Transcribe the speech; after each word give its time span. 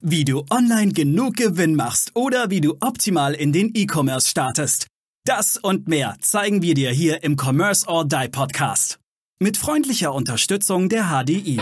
Wie 0.00 0.24
du 0.24 0.44
online 0.48 0.92
genug 0.92 1.34
Gewinn 1.34 1.74
machst 1.74 2.14
oder 2.14 2.50
wie 2.50 2.60
du 2.60 2.76
optimal 2.78 3.34
in 3.34 3.52
den 3.52 3.72
E-Commerce 3.74 4.28
startest. 4.28 4.86
Das 5.24 5.56
und 5.56 5.88
mehr 5.88 6.14
zeigen 6.20 6.62
wir 6.62 6.74
dir 6.74 6.92
hier 6.92 7.24
im 7.24 7.36
Commerce 7.36 7.84
or 7.88 8.04
Die 8.04 8.28
Podcast. 8.28 9.00
Mit 9.40 9.56
freundlicher 9.56 10.14
Unterstützung 10.14 10.88
der 10.88 11.06
HDI. 11.06 11.58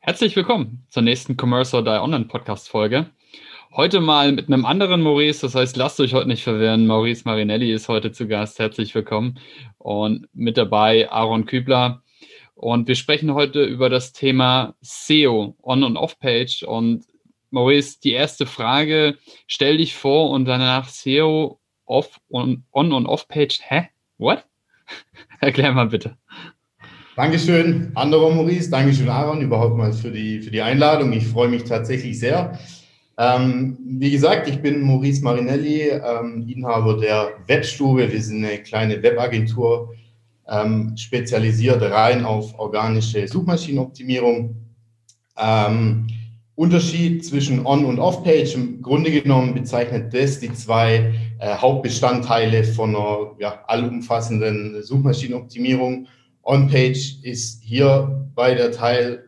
Herzlich 0.00 0.36
willkommen 0.36 0.84
zur 0.90 1.02
nächsten 1.04 1.38
Commerce 1.40 1.74
or 1.74 1.82
Die 1.82 1.88
Online 1.88 2.26
Podcast 2.26 2.68
Folge. 2.68 3.10
Heute 3.70 4.00
mal 4.00 4.32
mit 4.32 4.48
einem 4.48 4.64
anderen 4.64 5.02
Maurice, 5.02 5.42
das 5.42 5.54
heißt, 5.54 5.76
lasst 5.76 6.00
euch 6.00 6.14
heute 6.14 6.26
nicht 6.26 6.42
verwirren. 6.42 6.86
Maurice 6.86 7.22
Marinelli 7.26 7.70
ist 7.70 7.88
heute 7.88 8.12
zu 8.12 8.26
Gast. 8.26 8.58
Herzlich 8.58 8.94
willkommen. 8.94 9.38
Und 9.76 10.26
mit 10.32 10.56
dabei 10.56 11.10
Aaron 11.10 11.44
Kübler. 11.44 12.02
Und 12.54 12.88
wir 12.88 12.94
sprechen 12.94 13.34
heute 13.34 13.62
über 13.62 13.90
das 13.90 14.14
Thema 14.14 14.74
SEO, 14.80 15.54
On- 15.62 15.84
und 15.84 15.98
Off-Page. 15.98 16.62
Und 16.62 17.04
Maurice, 17.50 17.98
die 18.02 18.12
erste 18.12 18.46
Frage, 18.46 19.18
stell 19.46 19.76
dich 19.76 19.94
vor 19.94 20.30
und 20.30 20.46
danach 20.46 20.88
SEO, 20.88 21.60
Off- 21.84 22.20
und 22.28 22.64
On- 22.72 22.92
und 22.92 23.06
Off-Page. 23.06 23.60
Hä? 23.68 23.88
What? 24.16 24.44
Erklär 25.40 25.72
mal 25.72 25.88
bitte. 25.88 26.16
Dankeschön, 27.16 27.92
anderer 27.94 28.30
Maurice. 28.30 28.70
Dankeschön, 28.70 29.10
Aaron, 29.10 29.42
überhaupt 29.42 29.76
mal 29.76 29.92
für 29.92 30.10
die, 30.10 30.40
für 30.40 30.50
die 30.50 30.62
Einladung. 30.62 31.12
Ich 31.12 31.26
freue 31.26 31.48
mich 31.48 31.64
tatsächlich 31.64 32.18
sehr. 32.18 32.58
Ähm, 33.18 33.76
wie 33.84 34.12
gesagt, 34.12 34.48
ich 34.48 34.62
bin 34.62 34.80
Maurice 34.82 35.24
Marinelli, 35.24 35.88
ähm, 35.88 36.46
Inhaber 36.48 36.96
der 36.96 37.32
Webstube. 37.48 38.12
Wir 38.12 38.22
sind 38.22 38.44
eine 38.44 38.58
kleine 38.58 39.02
Webagentur, 39.02 39.92
ähm, 40.46 40.96
spezialisiert 40.96 41.82
rein 41.82 42.24
auf 42.24 42.56
organische 42.56 43.26
Suchmaschinenoptimierung. 43.26 44.54
Ähm, 45.36 46.06
Unterschied 46.54 47.24
zwischen 47.24 47.66
On- 47.66 47.84
und 47.84 47.98
Off-Page, 47.98 48.54
im 48.54 48.82
Grunde 48.82 49.10
genommen 49.10 49.54
bezeichnet 49.54 50.14
das 50.14 50.38
die 50.38 50.52
zwei 50.52 51.12
äh, 51.40 51.56
Hauptbestandteile 51.56 52.62
von 52.62 52.94
einer 52.94 53.32
ja, 53.40 53.64
allumfassenden 53.66 54.80
Suchmaschinenoptimierung. 54.82 56.06
On-Page 56.44 57.18
ist 57.22 57.62
hier 57.64 58.28
bei 58.36 58.54
der 58.54 58.70
Teil 58.70 59.27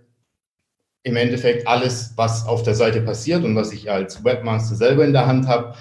im 1.02 1.16
Endeffekt 1.16 1.66
alles, 1.66 2.12
was 2.16 2.46
auf 2.46 2.62
der 2.62 2.74
Seite 2.74 3.00
passiert 3.00 3.44
und 3.44 3.56
was 3.56 3.72
ich 3.72 3.90
als 3.90 4.22
Webmaster 4.24 4.74
selber 4.74 5.04
in 5.04 5.12
der 5.12 5.26
Hand 5.26 5.46
habe. 5.46 5.74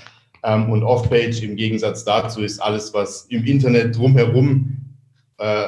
Ähm, 0.43 0.69
und 0.69 0.83
Off-Page 0.83 1.43
im 1.43 1.55
Gegensatz 1.55 2.05
dazu 2.05 2.41
ist 2.41 2.59
alles, 2.59 2.93
was 2.93 3.25
im 3.25 3.45
Internet 3.45 3.97
drumherum 3.97 4.77
äh, 5.37 5.67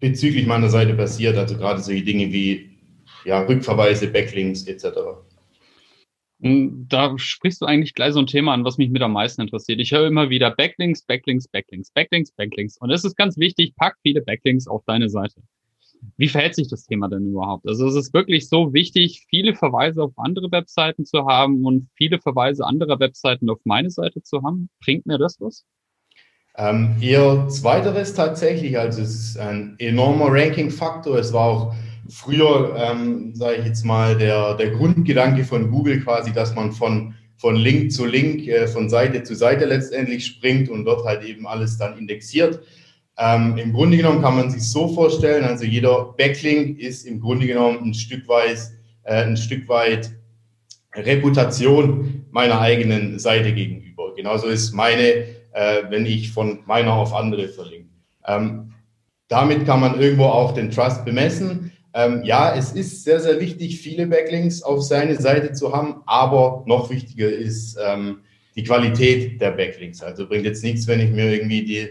bezüglich 0.00 0.46
meiner 0.46 0.68
Seite 0.68 0.94
passiert. 0.94 1.36
Also 1.36 1.56
gerade 1.56 1.80
solche 1.80 2.04
Dinge 2.04 2.30
wie 2.32 2.70
ja, 3.24 3.40
Rückverweise, 3.40 4.08
Backlinks 4.08 4.66
etc. 4.66 4.88
Da 6.42 7.18
sprichst 7.18 7.60
du 7.60 7.66
eigentlich 7.66 7.94
gleich 7.94 8.14
so 8.14 8.20
ein 8.20 8.26
Thema 8.26 8.54
an, 8.54 8.64
was 8.64 8.78
mich 8.78 8.88
mit 8.88 9.02
am 9.02 9.12
meisten 9.12 9.42
interessiert. 9.42 9.78
Ich 9.78 9.92
höre 9.92 10.06
immer 10.06 10.30
wieder 10.30 10.50
Backlinks, 10.50 11.02
Backlinks, 11.02 11.48
Backlinks, 11.48 11.90
Backlinks, 11.90 12.32
Backlinks. 12.32 12.78
Und 12.78 12.90
es 12.90 13.04
ist 13.04 13.16
ganz 13.16 13.36
wichtig, 13.36 13.74
pack 13.76 13.96
viele 14.02 14.22
Backlinks 14.22 14.66
auf 14.66 14.82
deine 14.86 15.10
Seite. 15.10 15.42
Wie 16.16 16.28
verhält 16.28 16.54
sich 16.54 16.68
das 16.68 16.86
Thema 16.86 17.08
denn 17.08 17.30
überhaupt? 17.30 17.66
Also 17.66 17.86
es 17.86 17.94
ist 17.94 18.14
wirklich 18.14 18.48
so 18.48 18.72
wichtig, 18.72 19.26
viele 19.28 19.54
Verweise 19.54 20.02
auf 20.02 20.12
andere 20.16 20.50
Webseiten 20.50 21.04
zu 21.04 21.26
haben 21.26 21.64
und 21.64 21.88
viele 21.94 22.20
Verweise 22.20 22.64
anderer 22.64 23.00
Webseiten 23.00 23.48
auf 23.50 23.58
meine 23.64 23.90
Seite 23.90 24.22
zu 24.22 24.42
haben. 24.42 24.70
Bringt 24.84 25.06
mir 25.06 25.18
das 25.18 25.40
was? 25.40 25.64
Ähm, 26.56 26.96
eher 27.00 27.48
zweiteres 27.48 28.14
tatsächlich. 28.14 28.78
Also 28.78 29.02
es 29.02 29.14
ist 29.14 29.38
ein 29.38 29.76
enormer 29.78 30.26
Ranking-Faktor. 30.30 31.18
Es 31.18 31.32
war 31.32 31.44
auch 31.46 31.74
früher, 32.08 32.74
ähm, 32.76 33.34
sage 33.34 33.56
ich 33.58 33.66
jetzt 33.66 33.84
mal, 33.84 34.16
der, 34.16 34.54
der 34.54 34.70
Grundgedanke 34.70 35.44
von 35.44 35.70
Google 35.70 36.00
quasi, 36.00 36.32
dass 36.32 36.54
man 36.54 36.72
von, 36.72 37.14
von 37.36 37.56
Link 37.56 37.92
zu 37.92 38.04
Link, 38.04 38.46
äh, 38.48 38.66
von 38.66 38.88
Seite 38.88 39.22
zu 39.22 39.34
Seite 39.34 39.64
letztendlich 39.64 40.26
springt 40.26 40.68
und 40.68 40.84
dort 40.84 41.04
halt 41.04 41.24
eben 41.24 41.46
alles 41.46 41.78
dann 41.78 41.96
indexiert. 41.98 42.60
Ähm, 43.22 43.58
Im 43.58 43.74
Grunde 43.74 43.98
genommen 43.98 44.22
kann 44.22 44.34
man 44.34 44.50
sich 44.50 44.62
so 44.62 44.88
vorstellen, 44.88 45.44
also 45.44 45.66
jeder 45.66 46.14
Backlink 46.16 46.78
ist 46.78 47.04
im 47.04 47.20
Grunde 47.20 47.46
genommen 47.46 47.80
ein 47.84 47.94
Stück 47.94 48.26
weit, 48.28 48.58
äh, 49.02 49.24
ein 49.24 49.36
Stück 49.36 49.68
weit 49.68 50.10
Reputation 50.94 52.24
meiner 52.30 52.58
eigenen 52.60 53.18
Seite 53.18 53.52
gegenüber. 53.52 54.14
Genauso 54.16 54.46
ist 54.46 54.72
meine, 54.72 55.02
äh, 55.52 55.82
wenn 55.90 56.06
ich 56.06 56.32
von 56.32 56.60
meiner 56.64 56.94
auf 56.94 57.12
andere 57.14 57.48
verlinke. 57.48 57.90
Ähm, 58.26 58.72
damit 59.28 59.66
kann 59.66 59.80
man 59.80 60.00
irgendwo 60.00 60.24
auch 60.24 60.54
den 60.54 60.70
Trust 60.70 61.04
bemessen. 61.04 61.72
Ähm, 61.92 62.22
ja, 62.24 62.54
es 62.56 62.72
ist 62.72 63.04
sehr, 63.04 63.20
sehr 63.20 63.38
wichtig, 63.38 63.80
viele 63.80 64.06
Backlinks 64.06 64.62
auf 64.62 64.82
seine 64.82 65.16
Seite 65.20 65.52
zu 65.52 65.74
haben, 65.74 65.96
aber 66.06 66.64
noch 66.66 66.88
wichtiger 66.88 67.28
ist 67.28 67.76
ähm, 67.84 68.20
die 68.56 68.64
Qualität 68.64 69.40
der 69.42 69.50
Backlinks. 69.50 70.02
Also 70.02 70.26
bringt 70.26 70.46
jetzt 70.46 70.64
nichts, 70.64 70.86
wenn 70.86 71.00
ich 71.00 71.10
mir 71.10 71.30
irgendwie 71.30 71.64
die 71.64 71.88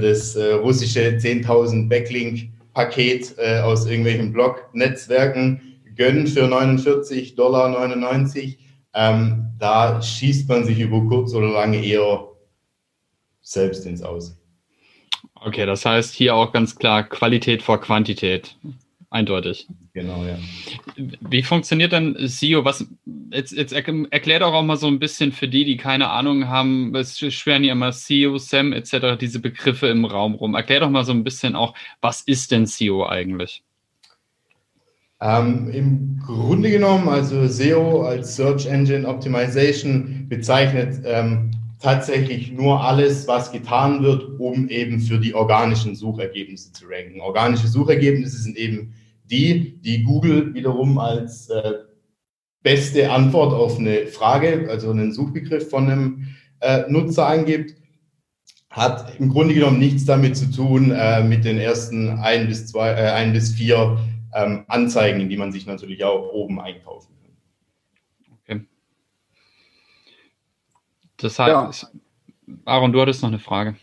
das 0.00 0.36
äh, 0.36 0.52
russische 0.54 1.00
10.000 1.00 1.88
Backlink-Paket 1.88 3.34
äh, 3.38 3.60
aus 3.60 3.86
irgendwelchen 3.86 4.32
Blog-Netzwerken 4.32 5.60
gönnen 5.96 6.26
für 6.26 6.44
49,99 6.44 7.34
Dollar. 7.34 8.56
Ähm, 8.94 9.46
da 9.58 10.00
schießt 10.00 10.48
man 10.48 10.64
sich 10.64 10.78
über 10.78 11.00
kurz 11.06 11.34
oder 11.34 11.48
lang 11.48 11.74
eher 11.74 12.28
selbst 13.42 13.86
ins 13.86 14.02
Aus. 14.02 14.36
Okay, 15.34 15.66
das 15.66 15.84
heißt 15.84 16.14
hier 16.14 16.34
auch 16.34 16.52
ganz 16.52 16.76
klar 16.76 17.02
Qualität 17.02 17.62
vor 17.62 17.80
Quantität. 17.80 18.56
Eindeutig. 19.10 19.68
Genau, 19.92 20.24
ja. 20.24 20.36
Wie 20.96 21.42
funktioniert 21.42 21.92
denn 21.92 22.16
SEO? 22.18 22.64
Was, 22.64 22.86
jetzt, 23.30 23.52
jetzt 23.52 23.72
erklär 23.72 24.40
doch 24.40 24.52
auch 24.52 24.62
mal 24.62 24.76
so 24.76 24.88
ein 24.88 24.98
bisschen 24.98 25.32
für 25.32 25.48
die, 25.48 25.64
die 25.64 25.76
keine 25.76 26.10
Ahnung 26.10 26.48
haben, 26.48 26.94
es 26.94 27.18
schweren 27.18 27.62
ja 27.62 27.72
immer 27.72 27.92
SEO, 27.92 28.38
SEM 28.38 28.72
etc., 28.72 29.16
diese 29.18 29.38
Begriffe 29.38 29.86
im 29.86 30.04
Raum 30.04 30.34
rum. 30.34 30.54
Erklär 30.54 30.80
doch 30.80 30.90
mal 30.90 31.04
so 31.04 31.12
ein 31.12 31.24
bisschen 31.24 31.54
auch, 31.54 31.74
was 32.00 32.22
ist 32.22 32.50
denn 32.50 32.66
SEO 32.66 33.06
eigentlich? 33.06 33.62
Ähm, 35.20 35.70
Im 35.70 36.20
Grunde 36.26 36.70
genommen, 36.70 37.08
also 37.08 37.46
SEO 37.46 38.02
als 38.02 38.36
Search 38.36 38.66
Engine 38.66 39.08
Optimization 39.08 40.26
bezeichnet 40.28 41.00
ähm, 41.04 41.52
tatsächlich 41.80 42.52
nur 42.52 42.82
alles, 42.82 43.28
was 43.28 43.52
getan 43.52 44.02
wird, 44.02 44.38
um 44.38 44.68
eben 44.68 45.00
für 45.00 45.18
die 45.18 45.34
organischen 45.34 45.94
Suchergebnisse 45.94 46.72
zu 46.72 46.86
ranken. 46.88 47.20
Organische 47.20 47.68
Suchergebnisse 47.68 48.38
sind 48.38 48.56
eben 48.56 48.94
die, 49.24 49.78
die 49.80 50.02
Google 50.04 50.54
wiederum 50.54 50.98
als 50.98 51.48
äh, 51.50 51.72
beste 52.62 53.10
Antwort 53.10 53.52
auf 53.52 53.78
eine 53.78 54.06
Frage, 54.06 54.68
also 54.70 54.90
einen 54.90 55.12
Suchbegriff 55.12 55.70
von 55.70 55.90
einem 55.90 56.28
äh, 56.60 56.84
Nutzer 56.88 57.26
angibt, 57.26 57.74
hat 58.70 59.18
im 59.18 59.28
Grunde 59.28 59.54
genommen 59.54 59.78
nichts 59.78 60.04
damit 60.04 60.36
zu 60.36 60.50
tun 60.50 60.90
äh, 60.90 61.22
mit 61.22 61.44
den 61.44 61.58
ersten 61.58 62.08
ein 62.18 62.48
bis 62.48 62.66
zwei, 62.66 62.90
äh, 62.90 63.10
ein 63.12 63.32
bis 63.32 63.54
vier 63.54 63.98
ähm, 64.34 64.64
Anzeigen, 64.68 65.28
die 65.28 65.36
man 65.36 65.52
sich 65.52 65.66
natürlich 65.66 66.04
auch 66.04 66.32
oben 66.32 66.60
einkaufen 66.60 67.14
kann. 67.22 67.36
Okay. 68.42 68.66
Das 71.18 71.38
heißt, 71.38 71.82
ja. 71.82 71.88
Aaron, 72.64 72.92
du 72.92 73.00
hattest 73.00 73.22
noch 73.22 73.28
eine 73.28 73.38
Frage. 73.38 73.76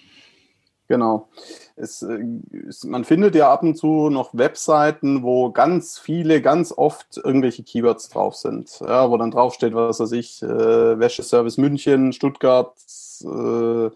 Genau. 0.88 1.30
Es, 1.76 2.04
es, 2.04 2.84
man 2.84 3.04
findet 3.04 3.36
ja 3.36 3.52
ab 3.52 3.64
und 3.64 3.76
zu 3.76 4.10
noch 4.10 4.34
Webseiten, 4.34 5.24
wo 5.24 5.52
ganz 5.52 5.98
viele, 5.98 6.42
ganz 6.42 6.72
oft 6.72 7.18
irgendwelche 7.18 7.64
Keywords 7.64 8.10
drauf 8.10 8.36
sind. 8.36 8.80
Ja, 8.82 9.10
wo 9.10 9.18
dann 9.18 9.32
draufsteht, 9.32 9.74
was 9.74 10.00
weiß 10.00 10.12
ich, 10.12 10.44
äh, 10.44 11.00
Wäscheservice 11.00 11.58
München, 11.58 12.14
Stuttgart, 12.14 12.76
äh, 13.24 13.90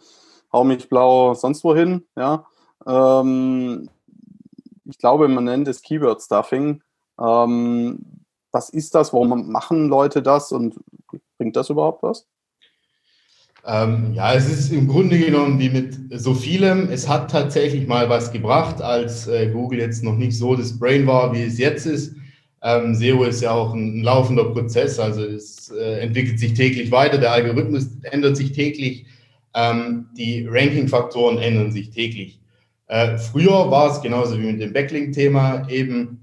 Hau 0.53 0.63
mich 0.63 0.87
blau, 0.87 1.33
sonst 1.33 1.63
wohin. 1.63 2.05
Ja. 2.15 2.47
Ähm, 2.85 3.89
ich 4.85 4.97
glaube, 4.97 5.27
man 5.27 5.43
nennt 5.43 5.67
es 5.67 5.81
Keyword 5.81 6.21
Stuffing. 6.21 6.81
Ähm, 7.19 7.99
was 8.51 8.69
ist 8.69 8.95
das? 8.95 9.11
Warum 9.11 9.51
machen 9.51 9.89
Leute 9.89 10.21
das 10.23 10.51
und 10.51 10.79
bringt 11.37 11.55
das 11.55 11.69
überhaupt 11.69 12.01
was? 12.01 12.25
Ähm, 13.67 14.13
ja, 14.13 14.33
es 14.33 14.47
ist 14.47 14.71
im 14.71 14.87
Grunde 14.87 15.19
genommen 15.19 15.59
wie 15.59 15.69
mit 15.69 15.97
so 16.11 16.33
vielem. 16.33 16.89
Es 16.89 17.09
hat 17.09 17.29
tatsächlich 17.29 17.85
mal 17.85 18.09
was 18.09 18.31
gebracht, 18.31 18.81
als 18.81 19.27
äh, 19.27 19.49
Google 19.51 19.79
jetzt 19.79 20.05
noch 20.05 20.15
nicht 20.15 20.37
so 20.37 20.55
das 20.55 20.79
Brain 20.79 21.05
war, 21.05 21.33
wie 21.33 21.43
es 21.43 21.57
jetzt 21.57 21.85
ist. 21.85 22.15
Ähm, 22.63 22.95
SEO 22.95 23.23
ist 23.25 23.41
ja 23.41 23.51
auch 23.51 23.73
ein, 23.73 23.99
ein 23.99 24.03
laufender 24.03 24.45
Prozess, 24.45 24.99
also 24.99 25.21
es 25.21 25.69
äh, 25.69 25.99
entwickelt 25.99 26.39
sich 26.39 26.53
täglich 26.53 26.91
weiter, 26.91 27.17
der 27.17 27.33
Algorithmus 27.33 27.87
ändert 28.03 28.37
sich 28.37 28.53
täglich, 28.53 29.05
ähm, 29.53 30.07
die 30.17 30.47
Ranking-Faktoren 30.49 31.37
ändern 31.37 31.71
sich 31.71 31.91
täglich. 31.91 32.39
Äh, 32.87 33.17
früher 33.17 33.69
war 33.69 33.91
es 33.91 34.01
genauso 34.01 34.39
wie 34.39 34.45
mit 34.45 34.61
dem 34.61 34.73
Backlink-Thema 34.73 35.67
eben, 35.69 36.21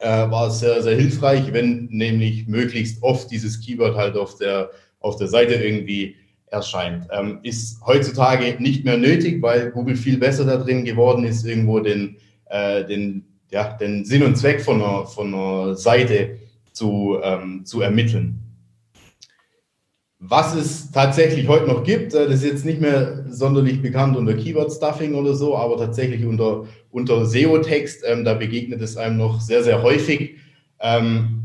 äh, 0.00 0.30
war 0.30 0.48
es 0.48 0.60
sehr, 0.60 0.82
sehr 0.82 0.96
hilfreich, 0.96 1.52
wenn 1.52 1.86
nämlich 1.90 2.46
möglichst 2.46 3.02
oft 3.02 3.30
dieses 3.30 3.60
Keyword 3.60 3.96
halt 3.96 4.16
auf 4.16 4.36
der, 4.36 4.70
auf 5.00 5.16
der 5.16 5.28
Seite 5.28 5.54
irgendwie 5.54 6.16
erscheint. 6.54 7.06
Ähm, 7.10 7.40
ist 7.42 7.84
heutzutage 7.84 8.56
nicht 8.58 8.84
mehr 8.84 8.96
nötig, 8.96 9.42
weil 9.42 9.70
Google 9.70 9.96
viel 9.96 10.18
besser 10.18 10.44
da 10.44 10.56
drin 10.56 10.84
geworden 10.84 11.24
ist, 11.24 11.44
irgendwo 11.44 11.80
den, 11.80 12.16
äh, 12.46 12.84
den, 12.84 13.24
ja, 13.50 13.76
den 13.76 14.04
Sinn 14.04 14.22
und 14.22 14.36
Zweck 14.36 14.62
von 14.62 14.82
einer, 14.82 15.06
von 15.06 15.34
einer 15.34 15.74
Seite 15.74 16.38
zu, 16.72 17.18
ähm, 17.22 17.64
zu 17.64 17.80
ermitteln. 17.80 18.40
Was 20.18 20.54
es 20.54 20.90
tatsächlich 20.90 21.48
heute 21.48 21.66
noch 21.66 21.84
gibt, 21.84 22.14
äh, 22.14 22.26
das 22.26 22.36
ist 22.36 22.44
jetzt 22.44 22.64
nicht 22.64 22.80
mehr 22.80 23.26
sonderlich 23.28 23.82
bekannt 23.82 24.16
unter 24.16 24.34
Keyword-Stuffing 24.34 25.14
oder 25.14 25.34
so, 25.34 25.56
aber 25.56 25.76
tatsächlich 25.76 26.24
unter, 26.24 26.64
unter 26.90 27.26
SEO-Text, 27.26 28.04
ähm, 28.06 28.24
da 28.24 28.32
begegnet 28.32 28.80
es 28.80 28.96
einem 28.96 29.18
noch 29.18 29.40
sehr, 29.40 29.62
sehr 29.62 29.82
häufig. 29.82 30.36
Ähm, 30.80 31.42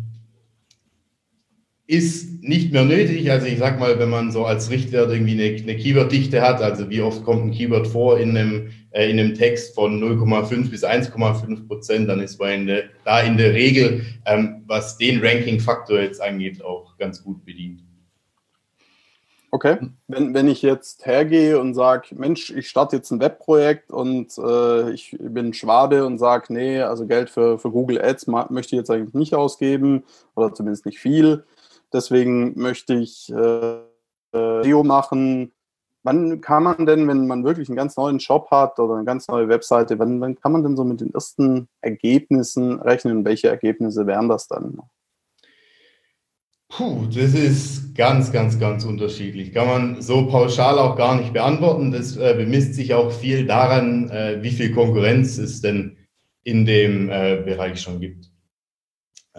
ist 1.90 2.44
nicht 2.44 2.72
mehr 2.72 2.86
nötig. 2.86 3.32
Also 3.32 3.48
ich 3.48 3.58
sag 3.58 3.80
mal, 3.80 3.98
wenn 3.98 4.12
man 4.12 4.32
so 4.32 4.46
als 4.46 4.70
Richtwert 4.70 5.10
irgendwie 5.10 5.32
eine, 5.32 5.60
eine 5.60 5.76
Keyword-Dichte 5.76 6.40
hat, 6.40 6.62
also 6.62 6.88
wie 6.92 7.02
oft 7.02 7.24
kommt 7.24 7.46
ein 7.46 7.52
Keyword 7.52 7.88
vor 7.88 8.20
in 8.20 8.38
einem, 8.38 8.70
äh, 8.92 9.10
in 9.10 9.20
einem 9.20 9.34
Text 9.34 9.74
von 9.74 10.00
0,5 10.00 10.70
bis 10.70 10.84
1,5 10.84 11.68
Prozent, 11.68 12.08
dann 12.08 12.20
ist 12.20 12.40
man 12.40 12.52
in 12.52 12.68
der, 12.68 12.84
da 13.06 13.22
in 13.22 13.38
der 13.38 13.56
Regel, 13.56 14.06
ähm, 14.28 14.64
was 14.68 15.00
den 15.00 15.20
Ranking-Faktor 15.20 16.00
jetzt 16.00 16.22
angeht, 16.22 16.64
auch 16.64 16.96
ganz 17.00 17.24
gut 17.24 17.44
bedient. 17.44 17.82
Okay, 19.52 19.78
wenn, 20.08 20.36
wenn 20.36 20.48
ich 20.48 20.62
jetzt 20.62 21.08
hergehe 21.08 21.60
und 21.60 21.74
sage, 21.74 22.10
Mensch, 22.16 22.52
ich 22.52 22.70
starte 22.70 22.98
jetzt 22.98 23.10
ein 23.10 23.20
Webprojekt 23.20 23.90
und 23.90 24.38
äh, 24.38 24.92
ich 24.92 25.18
bin 25.20 25.56
Schwade 25.56 26.06
und 26.06 26.20
sage, 26.20 26.54
nee, 26.54 26.82
also 26.82 27.08
Geld 27.08 27.32
für, 27.32 27.58
für 27.58 27.72
Google 27.72 28.00
Ads 28.00 28.28
möchte 28.28 28.76
ich 28.76 28.80
jetzt 28.80 28.92
eigentlich 28.92 29.16
nicht 29.16 29.34
ausgeben 29.34 30.04
oder 30.36 30.54
zumindest 30.54 30.86
nicht 30.86 31.00
viel. 31.00 31.46
Deswegen 31.94 32.60
möchte 32.60 32.96
ich 32.96 33.32
äh, 33.32 33.80
SEO 34.32 34.84
machen. 34.84 35.54
Wann 36.04 36.40
kann 36.40 36.64
man 36.64 36.86
denn, 36.86 37.08
wenn 37.08 37.28
man 37.28 37.44
wirklich 37.44 37.68
einen 37.68 37.76
ganz 37.76 37.98
neuen 37.98 38.20
Shop 38.20 38.50
hat 38.52 38.80
oder 38.80 38.96
eine 38.96 39.06
ganz 39.06 39.28
neue 39.28 39.50
Webseite, 39.50 40.00
wann, 40.00 40.22
wann 40.22 40.40
kann 40.40 40.54
man 40.54 40.64
denn 40.64 40.78
so 40.78 40.84
mit 40.86 41.02
den 41.02 41.14
ersten 41.14 41.68
Ergebnissen 41.82 42.80
rechnen? 42.80 43.26
Welche 43.26 43.50
Ergebnisse 43.50 44.08
wären 44.08 44.30
das 44.30 44.48
dann? 44.48 44.80
Puh, 46.70 47.08
das 47.08 47.34
ist 47.34 47.96
ganz, 47.96 48.32
ganz, 48.32 48.60
ganz 48.60 48.86
unterschiedlich. 48.86 49.54
Kann 49.54 49.68
man 49.68 50.02
so 50.02 50.28
pauschal 50.28 50.78
auch 50.78 50.96
gar 50.96 51.16
nicht 51.16 51.34
beantworten. 51.34 51.92
Das 51.92 52.16
äh, 52.16 52.36
bemisst 52.38 52.76
sich 52.76 52.94
auch 52.94 53.12
viel 53.12 53.46
daran, 53.46 54.10
äh, 54.12 54.42
wie 54.42 54.52
viel 54.52 54.72
Konkurrenz 54.72 55.38
es 55.40 55.62
denn 55.62 55.98
in 56.44 56.66
dem 56.66 57.10
äh, 57.10 57.42
Bereich 57.44 57.82
schon 57.82 58.00
gibt. 58.00 58.32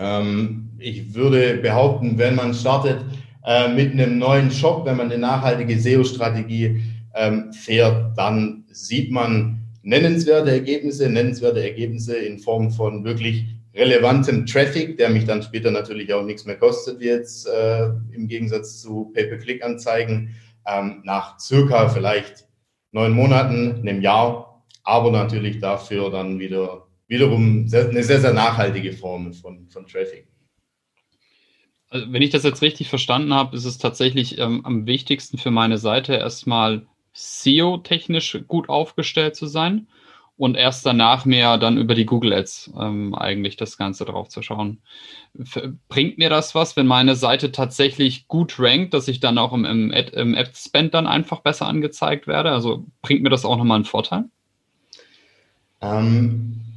Ähm, 0.01 0.71
ich 0.79 1.15
würde 1.15 1.59
behaupten, 1.59 2.19
wenn 2.19 2.35
man 2.35 2.55
startet 2.55 3.05
äh, 3.45 3.73
mit 3.73 3.93
einem 3.93 4.19
neuen 4.19 4.51
Shop, 4.51 4.87
wenn 4.87 4.97
man 4.97 5.13
eine 5.13 5.21
nachhaltige 5.21 5.79
SEO-Strategie 5.79 6.81
ähm, 7.15 7.53
fährt, 7.53 8.17
dann 8.17 8.65
sieht 8.71 9.11
man 9.11 9.61
nennenswerte 9.83 10.51
Ergebnisse, 10.51 11.09
nennenswerte 11.09 11.63
Ergebnisse 11.63 12.17
in 12.17 12.39
Form 12.39 12.71
von 12.71 13.05
wirklich 13.05 13.45
relevantem 13.75 14.47
Traffic, 14.47 14.97
der 14.97 15.11
mich 15.11 15.27
dann 15.27 15.43
später 15.43 15.71
natürlich 15.71 16.13
auch 16.13 16.25
nichts 16.25 16.45
mehr 16.45 16.57
kostet, 16.57 17.01
wie 17.01 17.07
jetzt 17.07 17.47
äh, 17.47 17.87
im 18.13 18.27
Gegensatz 18.27 18.81
zu 18.81 19.13
Pay-per-Click-Anzeigen, 19.15 20.35
ähm, 20.67 21.03
nach 21.05 21.39
circa 21.39 21.89
vielleicht 21.89 22.49
neun 22.93 23.13
Monaten, 23.13 23.77
einem 23.81 24.01
Jahr, 24.01 24.65
aber 24.83 25.11
natürlich 25.11 25.61
dafür 25.61 26.11
dann 26.11 26.39
wieder 26.39 26.87
wiederum 27.11 27.67
sehr, 27.67 27.89
eine 27.91 28.03
sehr, 28.05 28.21
sehr 28.21 28.33
nachhaltige 28.33 28.93
Form 28.93 29.35
von, 29.35 29.69
von 29.69 29.87
Traffic. 29.87 30.29
Also 31.89 32.13
wenn 32.13 32.23
ich 32.23 32.31
das 32.31 32.45
jetzt 32.45 32.63
richtig 32.63 32.89
verstanden 32.89 33.35
habe, 33.35 33.57
ist 33.57 33.65
es 33.65 33.79
tatsächlich 33.79 34.39
ähm, 34.39 34.65
am 34.65 34.87
wichtigsten 34.87 35.37
für 35.37 35.51
meine 35.51 35.77
Seite 35.77 36.15
erstmal 36.15 36.87
SEO-technisch 37.13 38.45
gut 38.47 38.69
aufgestellt 38.69 39.35
zu 39.35 39.47
sein 39.47 39.89
und 40.37 40.57
erst 40.57 40.87
danach 40.87 41.25
mehr 41.25 41.59
dann 41.59 41.79
über 41.79 41.97
die 41.97 42.07
Google 42.07 42.33
Ads 42.33 42.73
ähm, 42.81 43.13
eigentlich 43.17 43.57
das 43.57 43.77
Ganze 43.77 44.05
drauf 44.05 44.29
zu 44.29 44.41
schauen. 44.41 44.79
Bringt 45.89 46.17
mir 46.17 46.31
das 46.31 46.55
was, 46.55 46.77
wenn 46.77 46.87
meine 46.87 47.17
Seite 47.17 47.51
tatsächlich 47.51 48.29
gut 48.29 48.61
rankt, 48.61 48.95
dass 48.95 49.09
ich 49.09 49.19
dann 49.19 49.37
auch 49.37 49.53
im, 49.53 49.65
im, 49.65 49.93
Ad, 49.93 50.13
im 50.15 50.37
Ad-Spend 50.37 50.95
dann 50.95 51.09
einfach 51.09 51.41
besser 51.41 51.67
angezeigt 51.67 52.29
werde? 52.29 52.53
Also 52.53 52.87
bringt 53.03 53.23
mir 53.23 53.31
das 53.31 53.45
auch 53.45 53.57
nochmal 53.57 53.77
einen 53.77 53.85
Vorteil? 53.85 54.27
Ähm, 55.83 56.70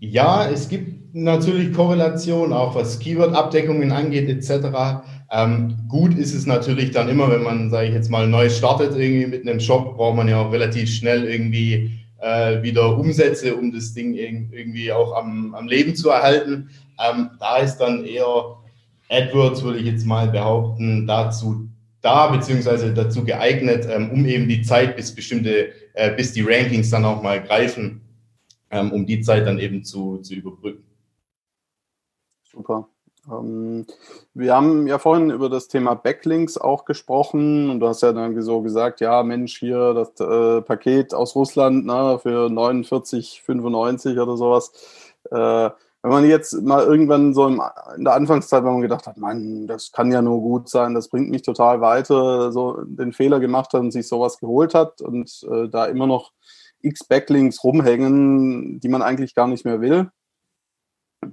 ja, 0.00 0.48
es 0.48 0.68
gibt 0.68 1.14
natürlich 1.14 1.72
Korrelation, 1.72 2.52
auch 2.52 2.74
was 2.74 2.98
Keyword-Abdeckungen 2.98 3.92
angeht, 3.92 4.28
etc. 4.28 5.02
Ähm, 5.30 5.76
gut 5.88 6.16
ist 6.16 6.34
es 6.34 6.46
natürlich 6.46 6.90
dann 6.92 7.08
immer, 7.08 7.30
wenn 7.30 7.42
man, 7.42 7.70
sage 7.70 7.88
ich 7.88 7.94
jetzt 7.94 8.10
mal, 8.10 8.26
neu 8.26 8.48
startet 8.48 8.96
irgendwie 8.96 9.26
mit 9.26 9.46
einem 9.46 9.60
Shop, 9.60 9.96
braucht 9.96 10.16
man 10.16 10.28
ja 10.28 10.40
auch 10.40 10.52
relativ 10.52 10.90
schnell 10.90 11.24
irgendwie 11.24 11.98
äh, 12.20 12.62
wieder 12.62 12.96
Umsätze, 12.98 13.54
um 13.54 13.72
das 13.72 13.92
Ding 13.94 14.14
irgendwie 14.14 14.92
auch 14.92 15.16
am, 15.16 15.54
am 15.54 15.66
Leben 15.66 15.94
zu 15.94 16.10
erhalten. 16.10 16.70
Ähm, 16.98 17.30
da 17.38 17.58
ist 17.58 17.78
dann 17.78 18.04
eher 18.04 18.56
AdWords, 19.10 19.62
würde 19.62 19.78
ich 19.78 19.86
jetzt 19.86 20.06
mal 20.06 20.28
behaupten, 20.28 21.06
dazu 21.06 21.68
da, 22.00 22.28
beziehungsweise 22.28 22.94
dazu 22.94 23.24
geeignet, 23.24 23.86
ähm, 23.90 24.10
um 24.10 24.24
eben 24.26 24.48
die 24.48 24.62
Zeit 24.62 24.96
bis 24.96 25.14
bestimmte, 25.14 25.70
äh, 25.94 26.12
bis 26.12 26.32
die 26.32 26.42
Rankings 26.42 26.90
dann 26.90 27.04
auch 27.04 27.22
mal 27.22 27.42
greifen, 27.42 28.00
ähm, 28.70 28.92
um 28.92 29.06
die 29.06 29.20
Zeit 29.20 29.46
dann 29.46 29.58
eben 29.58 29.84
zu, 29.84 30.18
zu 30.18 30.34
überbrücken. 30.34 30.84
Super. 32.42 32.88
Ähm, 33.30 33.86
wir 34.34 34.54
haben 34.54 34.86
ja 34.86 34.98
vorhin 34.98 35.30
über 35.30 35.48
das 35.48 35.68
Thema 35.68 35.94
Backlinks 35.94 36.58
auch 36.58 36.84
gesprochen 36.84 37.70
und 37.70 37.80
du 37.80 37.88
hast 37.88 38.02
ja 38.02 38.12
dann 38.12 38.40
so 38.42 38.62
gesagt, 38.62 39.00
ja 39.00 39.22
Mensch, 39.22 39.58
hier 39.58 39.94
das 39.94 40.20
äh, 40.20 40.62
Paket 40.62 41.14
aus 41.14 41.34
Russland 41.34 41.86
ne, 41.86 42.18
für 42.22 42.46
49,95 42.48 44.20
oder 44.20 44.36
sowas. 44.36 44.72
Äh, 45.30 45.70
wenn 46.02 46.12
man 46.12 46.28
jetzt 46.28 46.62
mal 46.62 46.84
irgendwann 46.84 47.34
so 47.34 47.46
im, 47.48 47.60
in 47.96 48.04
der 48.04 48.14
Anfangszeit, 48.14 48.62
wenn 48.64 48.72
man 48.72 48.82
gedacht 48.82 49.06
hat, 49.06 49.16
Mann, 49.16 49.66
das 49.66 49.90
kann 49.90 50.12
ja 50.12 50.22
nur 50.22 50.40
gut 50.40 50.68
sein, 50.68 50.94
das 50.94 51.08
bringt 51.08 51.28
mich 51.28 51.42
total 51.42 51.80
weiter, 51.80 52.52
so 52.52 52.80
den 52.84 53.12
Fehler 53.12 53.40
gemacht 53.40 53.72
hat 53.72 53.80
und 53.80 53.90
sich 53.90 54.06
sowas 54.06 54.38
geholt 54.38 54.74
hat 54.74 55.02
und 55.02 55.44
äh, 55.50 55.68
da 55.68 55.86
immer 55.86 56.06
noch 56.06 56.32
x 56.82 57.04
Backlinks 57.04 57.62
rumhängen, 57.64 58.80
die 58.80 58.88
man 58.88 59.02
eigentlich 59.02 59.34
gar 59.34 59.48
nicht 59.48 59.64
mehr 59.64 59.80
will. 59.80 60.10